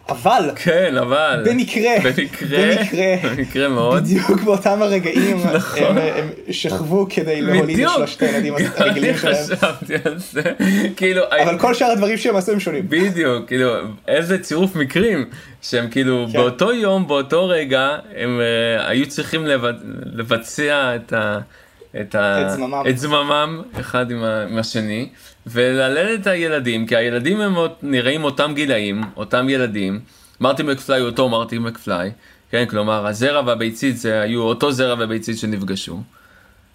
אבל 0.08 0.50
כן, 0.56 0.96
אבל... 0.96 1.42
במקרה, 1.46 1.90
במקרה, 2.04 2.76
במקרה, 2.76 3.30
במקרה 3.30 3.68
מאוד. 3.68 4.02
בדיוק 4.02 4.40
באותם 4.40 4.82
הרגעים 4.82 5.36
נכון. 5.54 5.82
הם, 5.82 5.98
הם 5.98 6.28
שכבו 6.50 7.06
כדי 7.10 7.42
להוליד 7.42 7.80
את. 7.80 7.90
שלושת 7.96 8.22
הילדים 8.22 8.54
הרגילים 8.76 9.10
אני 9.10 9.18
שלהם, 9.18 9.34
חשבתי 9.34 9.94
על 10.04 10.18
זה, 10.18 10.42
כאילו, 10.96 11.22
אבל 11.42 11.58
כל 11.58 11.74
שאר 11.74 11.90
הדברים 11.90 12.16
שהם 12.16 12.36
עשו 12.36 12.52
הם 12.52 12.60
שונים. 12.60 12.84
בדיוק, 12.88 13.46
כאילו, 13.46 13.74
איזה 14.08 14.38
צירוף 14.38 14.76
מקרים, 14.76 15.24
שהם 15.62 15.90
כאילו, 15.90 16.26
כן. 16.32 16.38
באותו 16.38 16.72
יום, 16.72 17.08
באותו 17.08 17.48
רגע, 17.48 17.96
הם 18.16 18.40
uh, 18.40 18.82
היו 18.88 19.08
צריכים 19.08 19.46
לבצ... 19.46 19.76
לבצע 20.12 20.96
את 20.96 21.12
ה... 21.12 21.38
את, 22.00 22.14
ה... 22.14 22.42
את 22.42 22.50
זממם. 22.50 22.82
את 22.88 22.98
זממם 22.98 23.62
אחד 23.80 24.10
עם, 24.10 24.24
ה... 24.24 24.42
עם 24.50 24.58
השני, 24.58 25.08
ולהלל 25.46 26.14
את 26.14 26.26
הילדים, 26.26 26.86
כי 26.86 26.96
הילדים 26.96 27.40
הם 27.40 27.54
נראים 27.82 28.24
אותם 28.24 28.52
גילאים, 28.54 29.02
אותם 29.16 29.48
ילדים, 29.48 30.00
מרטי 30.40 30.62
מקפליי 30.62 31.00
הוא 31.00 31.08
אותו 31.08 31.28
מרטי 31.28 31.58
מקפליי, 31.58 32.10
כן, 32.50 32.64
כלומר, 32.66 33.06
הזרע 33.06 33.42
והביצית 33.46 33.96
זה 33.96 34.20
היו 34.20 34.42
אותו 34.42 34.72
זרע 34.72 35.04
וביצית 35.04 35.38
שנפגשו, 35.38 36.02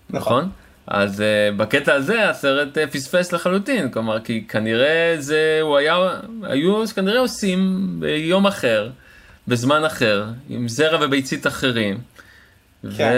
נכון? 0.09 0.49
אז 0.87 1.19
אה, 1.19 1.57
בקטע 1.57 1.93
הזה 1.93 2.29
הסרט 2.29 2.77
אה, 2.77 2.91
פספס 2.91 3.31
לחלוטין, 3.31 3.89
כלומר, 3.91 4.19
כי 4.19 4.43
כנראה 4.47 5.15
זה, 5.19 5.59
הוא 5.61 5.77
היה, 5.77 5.95
היו 6.43 6.83
כנראה 6.95 7.19
עושים 7.19 7.87
ביום 7.99 8.47
אחר, 8.47 8.89
בזמן 9.47 9.85
אחר, 9.85 10.25
עם 10.49 10.67
זרע 10.67 11.05
וביצית 11.05 11.47
אחרים. 11.47 11.97
כן. 12.97 13.11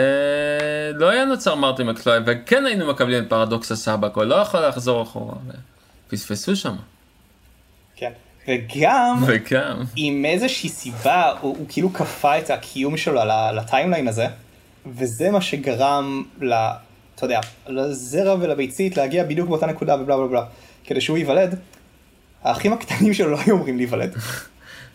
ולא 0.95 1.09
היה 1.09 1.25
נוצר 1.25 1.55
מרטי 1.55 1.83
מקפליי, 1.83 2.17
וכן 2.25 2.65
היינו 2.65 2.87
מקבלים 2.87 3.23
את 3.23 3.29
פרדוקס 3.29 3.71
הסבא, 3.71 4.07
הוא 4.13 4.23
לא 4.23 4.35
יכול 4.35 4.67
לחזור 4.67 5.03
אחורה. 5.03 5.35
פספסו 6.09 6.55
שם. 6.55 6.75
כן. 7.95 8.11
וגם, 8.47 9.23
וגם, 9.27 9.83
עם 9.95 10.25
איזושהי 10.25 10.69
סיבה, 10.69 11.33
הוא, 11.41 11.57
הוא 11.57 11.65
כאילו 11.69 11.93
כפה 11.93 12.37
את 12.37 12.49
הקיום 12.49 12.97
שלו 12.97 13.15
ל- 13.15 13.51
ל 13.57 13.63
timeline 13.63 14.07
הזה, 14.07 14.27
וזה 14.85 15.31
מה 15.31 15.41
שגרם 15.41 16.23
ל... 16.41 16.53
אתה 17.15 17.25
יודע, 17.25 17.39
לזרע 17.67 18.35
ולביצית 18.39 18.97
להגיע 18.97 19.23
בדיוק 19.23 19.49
באותה 19.49 19.65
נקודה 19.65 19.95
ובלה 19.95 20.17
בלה 20.17 20.27
בלה. 20.27 20.43
כדי 20.85 21.01
שהוא 21.01 21.17
ייוולד, 21.17 21.55
האחים 22.43 22.73
הקטנים 22.73 23.13
שלו 23.13 23.31
לא 23.31 23.37
היו 23.45 23.55
אמורים 23.55 23.77
להיוולד. 23.77 24.15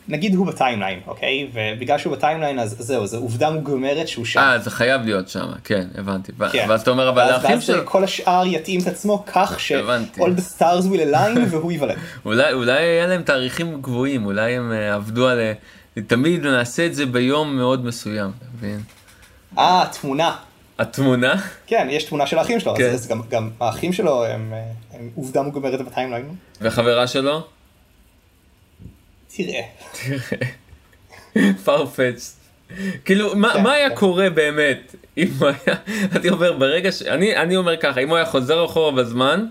נגיד 0.08 0.34
הוא 0.34 0.46
ב 0.46 0.52
timeline, 0.52 1.00
אוקיי? 1.06 1.48
ובגלל 1.52 1.98
שהוא 1.98 2.12
ב 2.16 2.21
timeline 2.21 2.58
אז 2.58 2.76
זהו, 2.78 3.06
זו 3.06 3.16
עובדה 3.16 3.50
מוגמרת 3.50 4.08
שהוא 4.08 4.24
שם. 4.24 4.40
אה, 4.40 4.58
זה 4.58 4.70
חייב 4.70 5.02
להיות 5.02 5.28
שם, 5.28 5.46
כן, 5.64 5.86
הבנתי. 5.98 6.32
כן. 6.52 6.66
ואז 6.68 6.80
אתה 6.82 6.90
אומר, 6.90 7.08
אבל 7.08 7.18
ואז- 7.22 7.30
האחים 7.44 7.50
ואז 7.56 7.62
שלו, 7.64 7.86
כל 7.86 8.04
השאר 8.04 8.42
יתאים 8.46 8.80
את 8.80 8.86
עצמו 8.86 9.24
כך 9.26 9.60
ש- 9.60 9.72
הבנתי. 9.72 10.20
all 10.20 10.24
the 10.24 10.58
stars 10.60 10.84
will 10.92 11.14
align 11.14 11.38
והוא 11.50 11.72
ייוולד. 11.72 11.96
אולי, 12.24 12.52
אולי 12.52 12.72
היה 12.82 13.06
להם 13.06 13.22
תאריכים 13.22 13.80
גבוהים, 13.82 14.26
אולי 14.26 14.56
הם 14.56 14.72
אה, 14.72 14.94
עבדו 14.94 15.28
על... 15.28 15.38
אה, 15.38 15.52
תמיד 16.06 16.46
נעשה 16.46 16.86
את 16.86 16.94
זה 16.94 17.06
ביום 17.06 17.56
מאוד 17.56 17.84
מסוים, 17.84 18.30
אתה 18.38 18.46
מבין? 18.56 18.80
אה, 19.58 19.84
תמונה. 20.00 20.36
התמונה? 20.78 21.34
כן, 21.66 21.86
יש 21.90 22.04
תמונה 22.04 22.26
של 22.26 22.38
האחים 22.38 22.60
שלו, 22.60 22.72
אז- 22.72 22.78
כן. 22.78 22.90
אז 22.94 23.08
גם- 23.08 23.22
גם 23.30 23.50
האחים 23.60 23.92
שלו 23.92 24.24
הם 24.26 24.52
אה, 24.54 24.62
הם 24.98 25.08
עובדה 25.14 25.42
מוגמרת 25.42 25.80
בטיימליין. 25.82 26.28
וחברה 26.60 27.06
שלו? 27.06 27.42
תראה. 29.36 29.62
פרפץ. 31.64 32.36
כאילו, 33.04 33.36
מה, 33.36 33.52
כן, 33.52 33.62
מה 33.62 33.72
היה 33.72 33.88
כן. 33.90 33.94
קורה 33.96 34.30
באמת 34.30 34.94
אם 35.18 35.28
הוא 35.38 35.48
היה, 35.48 35.76
אני 36.12 36.30
אומר, 36.30 36.52
ברגע 36.52 36.92
ש... 36.92 37.02
אני, 37.02 37.36
אני 37.36 37.56
אומר 37.56 37.76
ככה, 37.76 38.00
אם 38.00 38.08
הוא 38.08 38.16
היה 38.16 38.26
חוזר 38.26 38.64
אחורה 38.64 38.92
בזמן, 38.92 39.46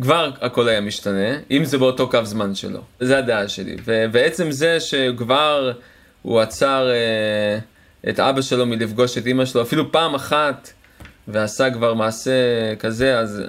כבר 0.00 0.30
הכל 0.40 0.68
היה 0.68 0.80
משתנה, 0.80 1.38
אם 1.50 1.64
זה 1.64 1.78
באותו 1.78 2.10
קו 2.10 2.24
זמן 2.24 2.54
שלו. 2.54 2.80
זה 3.00 3.18
הדעה 3.18 3.48
שלי. 3.48 3.76
ו- 3.84 4.04
ועצם 4.12 4.50
זה 4.50 4.80
שכבר 4.80 5.72
הוא 6.22 6.40
עצר 6.40 6.90
אה, 6.90 7.58
את 8.10 8.20
אבא 8.20 8.42
שלו 8.42 8.66
מלפגוש 8.66 9.18
את 9.18 9.26
אמא 9.26 9.44
שלו, 9.44 9.62
אפילו 9.62 9.92
פעם 9.92 10.14
אחת, 10.14 10.72
ועשה 11.28 11.70
כבר 11.70 11.94
מעשה 11.94 12.30
כזה, 12.78 13.18
אז 13.18 13.42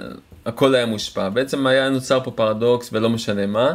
הכל 0.46 0.74
היה 0.74 0.86
מושפע. 0.86 1.28
בעצם 1.28 1.66
היה 1.66 1.88
נוצר 1.88 2.20
פה 2.24 2.30
פרדוקס 2.30 2.90
ולא 2.92 3.10
משנה 3.10 3.46
מה, 3.46 3.74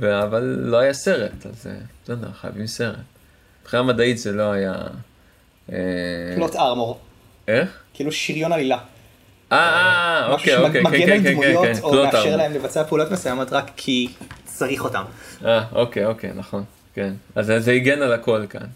אבל 0.00 0.42
לא 0.58 0.78
היה 0.78 0.92
סרט, 0.92 1.46
אז 1.46 1.66
אה, 1.66 1.72
לא 2.08 2.14
יודע, 2.14 2.28
חייבים 2.40 2.66
סרט. 2.66 2.96
מבחינה 3.62 3.82
מדעית 3.82 4.18
זה 4.18 4.32
לא 4.32 4.52
היה... 4.52 4.74
אה, 5.72 5.76
פלוט 6.36 6.56
ארמור. 6.56 7.00
איך? 7.48 7.68
כאילו 7.94 8.12
שריון 8.12 8.52
עלילה. 8.52 8.78
אה, 9.52 9.58
אה, 9.58 10.28
אוקיי, 10.32 10.56
אוקיי, 10.56 10.82
כן, 10.84 10.90
כן, 10.90 11.06
כן, 11.06 11.22
כן, 11.22 11.32
דמויות 11.32 11.64
כן, 11.66 11.82
או 11.82 11.92
מאפשר. 11.94 12.36
להם 12.36 12.52
לבצע 12.52 12.84
פעולות 12.84 13.10
מסוימות 13.10 13.52
רק 13.52 13.70
כי 13.76 14.08
צריך 14.44 14.84
אותם. 14.84 15.02
אה, 15.44 15.64
אוקיי, 15.72 16.04
אוקיי, 16.06 16.30
נכון, 16.34 16.64
כן. 16.94 17.12
אז 17.34 17.46
זה- 17.46 17.60
זה 17.60 17.72
הגן 17.72 18.02
על 18.02 18.12
הכל 18.12 18.44
כאן. 18.50 18.66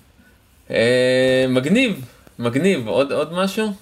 אה, 0.71 1.45
מגניב, 1.49 2.05
מגניב, 2.39 2.89
עוד 2.89 3.13
עוד 3.13 3.33
משהו? 3.33 3.73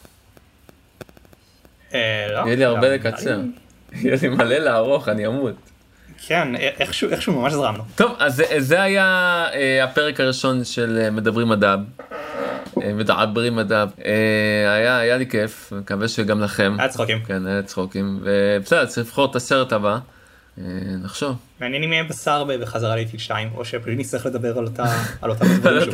אה, 1.95 2.27
לא. 2.31 2.39
יהיה 2.47 2.57
לי 2.57 2.65
הרבה 2.65 2.89
לא, 2.89 2.95
לקצר. 2.95 3.41
יהיה 3.93 4.17
לי 4.23 4.29
מלא 4.29 4.57
לערוך, 4.59 5.09
אני 5.09 5.27
אמות. 5.27 5.55
כן, 6.27 6.49
איכשהו 6.57 7.11
איכשהו 7.11 7.33
ממש 7.41 7.53
זרמנו. 7.53 7.83
טוב, 7.95 8.13
אז 8.19 8.43
זה- 8.59 8.83
היה 8.83 9.05
אה, 9.55 9.85
הפרק 9.85 10.21
הראשון 10.21 10.65
של 10.65 10.99
אה, 11.03 11.11
מדברים 11.11 11.49
מדב. 11.49 11.79
אה, 12.83 12.93
מדברים 12.93 13.57
מדב. 13.57 13.89
אה, 14.05 14.13
היה 14.75 14.97
היה 14.99 15.17
לי 15.17 15.27
כיף, 15.27 15.73
מקווה 15.73 16.09
שגם 16.09 16.41
לכם. 16.41 16.77
היה 16.79 16.89
צחוקים. 16.89 17.19
כן, 17.27 17.47
היה 17.47 17.63
צחוקים. 17.63 18.21
ובסדר, 18.23 18.87
צריך 18.87 19.07
לבחור 19.07 19.31
את 19.31 19.37
הסרט 19.37 19.73
הבא. 19.73 19.99
אה, 20.59 20.65
נחשוב. 21.03 21.37
מעניין 21.61 21.83
אם 21.83 21.93
יהיה 21.93 22.05
בשר 22.05 22.45
בחזרה 22.45 22.95
לאיטיל 22.97 23.21
2 23.21 23.51
או 23.55 23.65
שפשוט 23.65 23.89
נצטרך 23.97 24.27
לדבר 24.27 24.59
על 25.23 25.31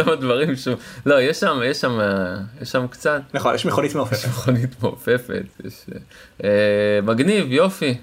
אותם 0.01 0.15
דברים 0.21 0.57
שוב. 0.57 0.75
לא, 1.07 1.21
יש 1.23 1.41
שם, 1.41 1.61
יש 1.65 1.81
שם, 1.81 2.01
אה, 2.01 2.07
יש 2.63 2.69
שם 2.71 2.87
קצת. 2.87 3.21
נכון, 3.35 3.55
יש 3.55 3.67
מכונית 3.67 3.95
מעופפת. 3.95 4.29
מכונית 4.29 4.83
מעופפת. 4.83 5.43
יש, 5.65 5.87
אה, 5.95 5.99
אה, 6.45 6.51
מגניב, 7.03 7.53
יופי. 7.53 7.95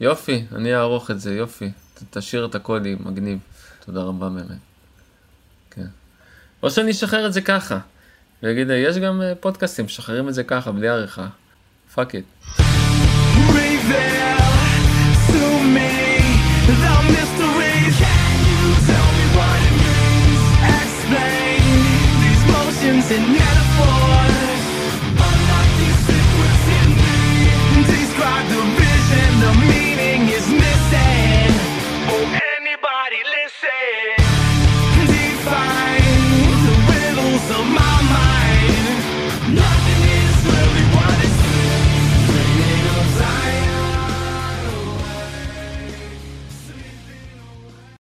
יופי, 0.00 0.44
אני 0.54 0.74
אערוך 0.74 1.10
את 1.10 1.20
זה, 1.20 1.34
יופי. 1.34 1.68
ת- 1.94 2.18
תשאיר 2.18 2.46
את 2.46 2.54
הקודים, 2.54 2.98
מגניב. 3.04 3.38
תודה 3.86 4.00
רבה 4.02 4.28
באמת. 4.28 4.58
כן. 5.70 5.86
או 6.62 6.70
שאני 6.70 6.90
אשחרר 6.90 7.26
את 7.26 7.32
זה 7.32 7.40
ככה. 7.40 7.78
ויגיד, 8.42 8.68
יש 8.70 8.96
גם 8.98 9.22
אה, 9.22 9.32
פודקאסטים, 9.34 9.84
משחררים 9.84 10.28
את 10.28 10.34
זה 10.34 10.44
ככה, 10.44 10.72
בלי 10.72 10.88
עריכה. 10.88 11.26
פאק 11.94 12.14
איט. 12.14 12.24
Reveal 13.48 14.40
to 15.32 15.60